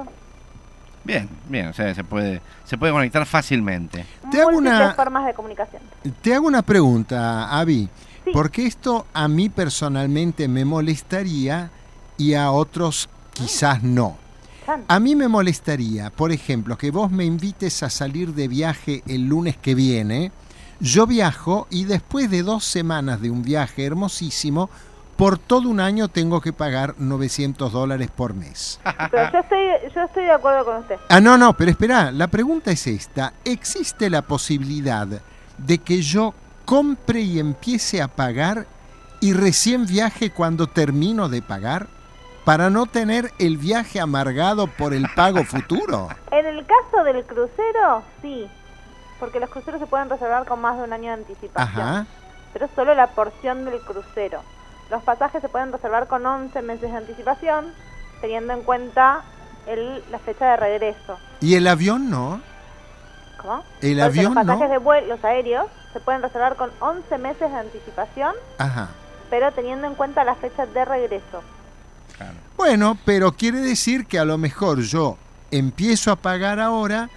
[1.03, 4.05] Bien, bien, o sea, se puede, se puede conectar fácilmente.
[4.31, 5.81] Te hago una- formas de comunicación.
[6.21, 7.89] Te hago una pregunta, Avi,
[8.23, 8.33] Sí.
[8.35, 11.71] porque esto a mí personalmente me molestaría
[12.19, 14.19] y a otros quizás no.
[14.89, 19.27] A mí me molestaría, por ejemplo, que vos me invites a salir de viaje el
[19.27, 20.33] lunes que viene,
[20.81, 24.71] yo viajo y después de dos semanas de un viaje hermosísimo,
[25.17, 28.81] por todo un año tengo que pagar 900 dólares por mes.
[29.11, 30.97] Pero yo estoy, yo estoy de acuerdo con usted.
[31.09, 33.35] Ah, no, no, pero espera, la pregunta es esta.
[33.45, 35.07] ¿Existe la posibilidad
[35.59, 36.35] de que yo
[36.65, 38.67] compre y empiece a pagar
[39.21, 41.87] y recién viaje cuando termino de pagar?
[42.45, 46.09] Para no tener el viaje amargado por el pago futuro.
[46.31, 48.47] En el caso del crucero, sí.
[49.19, 51.81] Porque los cruceros se pueden reservar con más de un año de anticipación.
[51.89, 52.07] Ajá.
[52.53, 54.43] pero solo la porción del crucero.
[54.91, 57.73] Los pasajes se pueden reservar con 11 meses de anticipación,
[58.21, 59.23] teniendo en cuenta
[59.67, 61.19] el, la fecha de regreso.
[61.41, 62.41] ¿Y el avión no?
[63.41, 63.65] ¿Cómo?
[63.81, 64.73] ¿El Porque avión los pasajes no?
[64.73, 68.89] de vuelo, los aéreos, se pueden reservar con 11 meses de anticipación, Ajá.
[69.31, 71.43] pero teniendo en cuenta la fecha de regreso.
[72.17, 72.35] Claro.
[72.57, 75.17] Bueno, pero quiere decir que a lo mejor yo
[75.51, 77.09] empiezo a pagar ahora,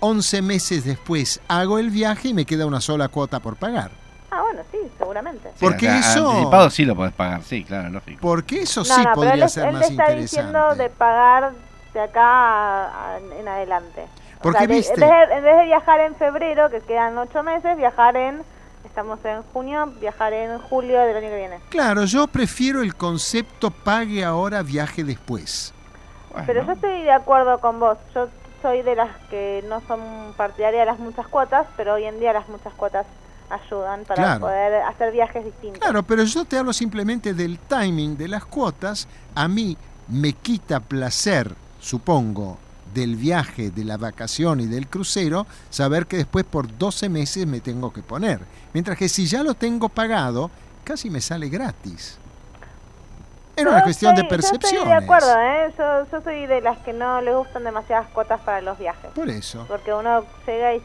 [0.00, 3.90] 11 meses después hago el viaje y me queda una sola cuota por pagar.
[4.30, 5.48] Ah, bueno, sí, seguramente.
[5.50, 8.18] Sí, Porque o sea, eso- Anticipado sí lo podés pagar, sí, claro, lógico.
[8.20, 10.82] Porque eso no, sí no, pero él, podría ser él más está diciendo interesante.
[10.82, 11.52] de pagar
[11.94, 14.02] de acá a- a- en adelante.
[14.38, 16.80] O Porque, sea, de- viste- En vez, de, en vez de viajar en febrero, que
[16.80, 18.42] quedan 8 meses, viajar en,
[18.94, 21.58] estamos en junio, viajar en julio del año que viene.
[21.68, 25.74] Claro, yo prefiero el concepto pague ahora, viaje después.
[26.30, 27.98] Bueno, Pero yo estoy de acuerdo con vos.
[28.14, 28.28] Yo
[28.62, 30.00] soy de las que no son
[30.36, 33.04] partidarias de las muchas cuotas, pero hoy en día las muchas cuotas
[33.50, 34.40] ayudan para Claro.
[34.42, 35.80] poder hacer viajes distintos.
[35.82, 39.08] Claro, pero yo te hablo simplemente del timing de las cuotas.
[39.34, 39.76] A mí
[40.06, 42.58] me quita placer, supongo,
[42.94, 47.60] del viaje, de la vacación y del crucero, saber que después por 12 meses me
[47.60, 48.40] tengo que poner.
[48.72, 50.50] Mientras que si ya lo tengo pagado,
[50.84, 52.18] casi me sale gratis.
[53.56, 54.88] Era una cuestión de percepción.
[54.88, 55.72] Estoy de acuerdo, ¿eh?
[55.78, 59.10] yo, yo soy de las que no le gustan demasiadas cuotas para los viajes.
[59.12, 59.64] Por eso.
[59.68, 60.82] Porque uno llega y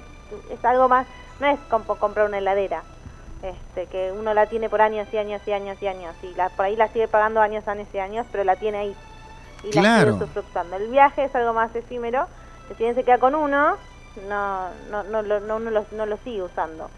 [0.51, 1.07] es algo más,
[1.39, 2.83] no es como comprar una heladera,
[3.41, 6.49] este, que uno la tiene por años y años y años y años, y la,
[6.49, 8.95] por ahí la sigue pagando años, años y años, pero la tiene ahí
[9.63, 10.75] y la sigue sufructando.
[10.75, 12.27] El viaje es algo más efímero,
[12.67, 13.75] que si bien se queda con uno,
[14.27, 16.89] no, no, no, no, no, no, lo, no lo sigue usando.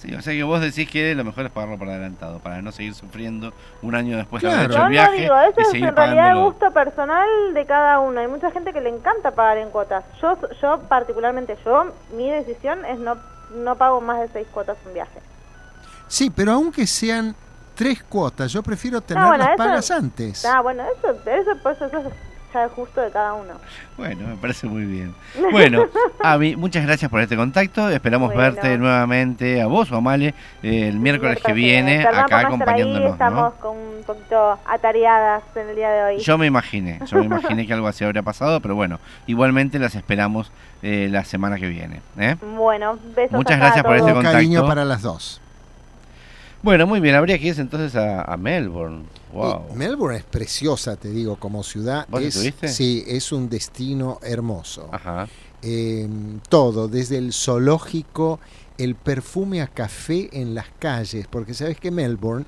[0.00, 2.72] Sí, o sea que vos decís que lo mejor es pagarlo por adelantado, para no
[2.72, 3.52] seguir sufriendo
[3.82, 5.10] un año después de haber hecho el viaje.
[5.10, 8.18] No digo, eso es en realidad el gusto personal de cada uno.
[8.18, 10.02] Hay mucha gente que le encanta pagar en cuotas.
[10.22, 13.18] Yo, yo particularmente, yo, mi decisión es no,
[13.54, 15.20] no pago más de seis cuotas un viaje.
[16.08, 17.36] Sí, pero aunque sean
[17.74, 20.44] tres cuotas, yo prefiero tener las pagas antes.
[20.44, 22.10] Ah, bueno, eso, eso, por eso, eso
[22.52, 23.54] ya justo de cada uno.
[23.96, 25.14] Bueno, me parece muy bien.
[25.50, 25.84] Bueno,
[26.22, 27.88] Avi, muchas gracias por este contacto.
[27.90, 33.12] Esperamos verte nuevamente a vos o a Male el miércoles que viene acá acompañándonos.
[33.12, 36.18] estamos con un poquito atareadas en el día de hoy.
[36.18, 39.94] Yo me imaginé, yo me imaginé que algo así habría pasado, pero bueno, igualmente las
[39.94, 40.52] esperamos
[40.82, 42.00] eh, la semana que viene.
[42.18, 42.36] ¿eh?
[42.56, 43.32] Bueno, besos.
[43.32, 44.36] Muchas gracias por este contacto.
[44.36, 45.40] cariño para las dos.
[46.62, 49.04] Bueno, muy bien, habría que irse entonces a, Melbourne.
[49.32, 49.74] Wow.
[49.74, 52.06] Melbourne es preciosa, te digo, como ciudad.
[52.08, 54.88] ¿Vos es, Sí, es un destino hermoso.
[54.92, 55.26] Ajá.
[55.62, 58.40] Em, todo, desde el zoológico,
[58.78, 62.46] el perfume a café en las calles, porque sabes que Melbourne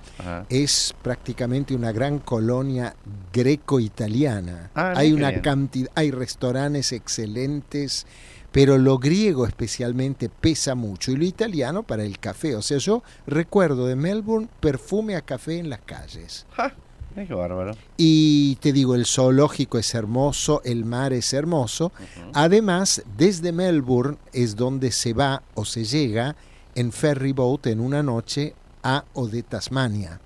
[0.48, 2.96] es prácticamente una gran colonia
[3.32, 4.70] greco-italiana.
[4.74, 8.06] Ah, hay una cantidad, hay restaurantes excelentes
[8.52, 12.54] pero lo griego especialmente pesa mucho y lo italiano para el café.
[12.54, 16.46] O sea, yo recuerdo de Melbourne perfume a café en las calles.
[16.52, 16.74] ¡Ja!
[17.14, 17.76] ¡Qué bárbaro!
[17.96, 21.92] Y te digo, el zoológico es hermoso, el mar es hermoso.
[22.32, 26.36] Además, desde Melbourne es donde se va o se llega
[26.74, 30.20] en ferry boat en una noche a o de Tasmania.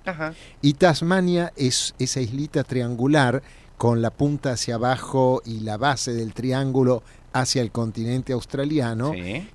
[0.63, 3.43] Y Tasmania es esa islita triangular
[3.77, 7.03] con la punta hacia abajo y la base del triángulo
[7.33, 9.13] hacia el continente australiano,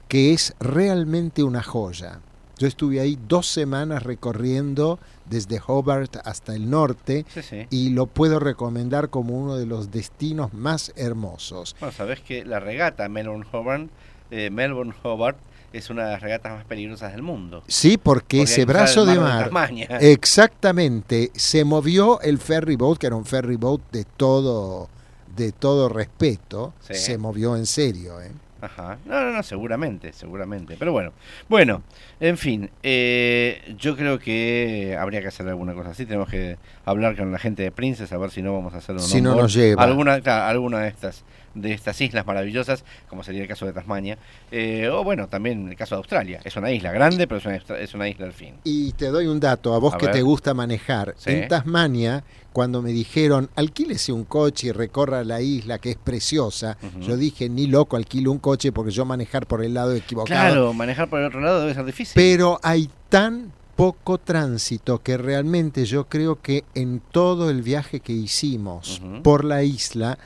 [0.07, 2.19] que es realmente una joya.
[2.57, 7.25] Yo estuve ahí dos semanas recorriendo desde Hobart hasta el norte
[7.71, 11.75] y lo puedo recomendar como uno de los destinos más hermosos.
[11.79, 13.89] Bueno, sabes que la regata Melbourne-Hobart
[14.31, 15.37] eh, Melbourne Hobart
[15.73, 17.63] es una de las regatas más peligrosas del mundo.
[17.67, 19.51] Sí, porque, ese brazo de mar,
[20.01, 24.89] exactamente, se movió el ferry boat, que era un ferry boat de todo
[25.35, 28.21] de todo respeto, se movió en serio.
[28.21, 28.31] ¿eh?
[28.61, 28.99] Ajá.
[29.05, 30.75] No, no, no, seguramente, seguramente.
[30.77, 31.13] Pero bueno,
[31.49, 31.83] bueno,
[32.19, 36.05] en fin, eh, yo creo que habría que hacer alguna cosa así.
[36.05, 38.95] Tenemos que hablar con la gente de Princess a ver si no vamos a hacer
[38.95, 39.83] un si no nos lleva.
[39.83, 40.13] alguna,
[40.47, 44.17] alguna de estas de estas islas maravillosas, como sería el caso de Tasmania,
[44.51, 46.39] eh, o bueno, también el caso de Australia.
[46.43, 48.55] Es una isla grande, pero es una, es una isla al fin.
[48.63, 51.15] Y te doy un dato, a vos que te gusta manejar.
[51.25, 52.23] En Tasmania,
[52.53, 57.49] cuando me dijeron, alquílese un coche y recorra la isla, que es preciosa, yo dije,
[57.49, 60.39] ni loco, alquilo un coche porque yo manejar por el lado equivocado.
[60.39, 62.13] Claro, manejar por el otro lado debe ser difícil.
[62.15, 68.13] Pero hay tan poco tránsito que realmente yo creo que en todo el viaje que
[68.13, 70.19] hicimos por la isla,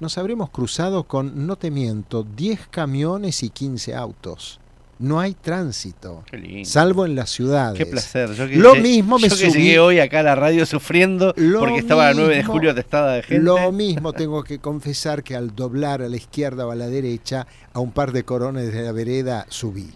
[0.00, 4.58] nos habremos cruzado con, no te miento, 10 camiones y 15 autos.
[4.98, 6.24] No hay tránsito,
[6.64, 7.78] salvo en las ciudades.
[7.78, 8.34] Qué placer.
[8.34, 11.78] Yo que lo mismo me yo que llegué hoy acá a la radio sufriendo porque
[11.78, 13.42] estaba el 9 de julio atestada de gente.
[13.42, 17.46] Lo mismo tengo que confesar que al doblar a la izquierda o a la derecha,
[17.72, 19.88] a un par de corones de la vereda subí.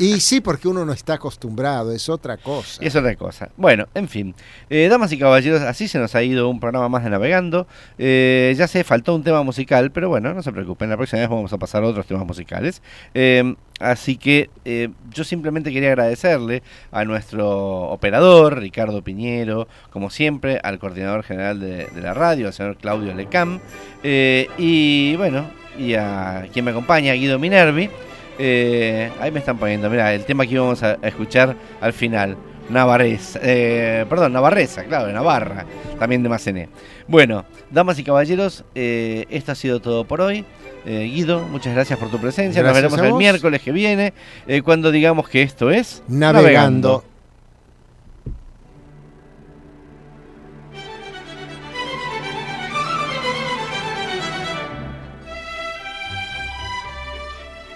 [0.00, 2.82] Y sí, porque uno no está acostumbrado, es otra cosa.
[2.84, 3.50] Es otra cosa.
[3.56, 4.34] Bueno, en fin.
[4.70, 7.66] Eh, damas y caballeros, así se nos ha ido un programa más de Navegando.
[7.98, 11.28] Eh, ya sé, faltó un tema musical, pero bueno, no se preocupen, la próxima vez
[11.28, 12.82] vamos a pasar a otros temas musicales.
[13.14, 14.50] Eh, así que
[15.10, 16.62] yo simplemente quería agradecerle
[16.92, 22.76] a nuestro operador, Ricardo Piñero, como siempre, al coordinador general de, la radio, al señor
[22.76, 23.60] Claudio Lecam,
[24.04, 27.90] y bueno, y a quien me acompaña, Guido Minervi.
[28.44, 32.36] Eh, ahí me están poniendo, mira, el tema que íbamos a, escuchar al final.
[32.68, 35.64] Navarresa, eh, perdón, Navarresa, claro, de Navarra,
[35.98, 36.68] también de Macené.
[37.06, 40.44] Bueno, damas y caballeros, eh, esto ha sido todo por hoy.
[40.84, 42.60] Guido, muchas gracias por tu presencia.
[42.60, 44.12] Nos veremos el miércoles que viene,
[44.64, 47.04] cuando digamos que esto es Navegando.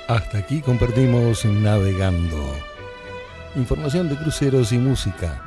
[0.08, 2.54] Hasta aquí compartimos Navegando.
[3.56, 5.42] Información de cruceros y música.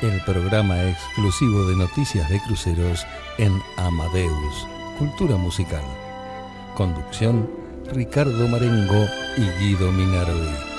[0.00, 3.04] El programa exclusivo de noticias de cruceros
[3.36, 4.66] en Amadeus,
[4.98, 5.84] Cultura Musical.
[6.74, 7.50] Conducción,
[7.92, 9.04] Ricardo Marengo
[9.36, 10.73] y Guido Minardi.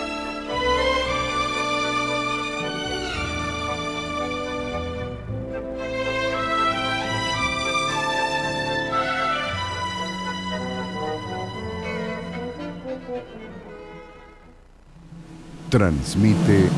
[15.76, 16.70] Transmite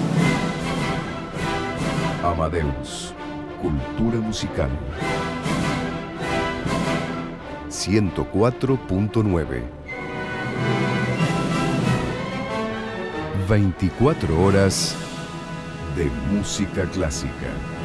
[2.23, 3.13] Amadeus,
[3.61, 4.71] Cultura Musical.
[7.69, 9.61] 104.9
[13.47, 14.95] 24 horas
[15.95, 17.76] de música clásica.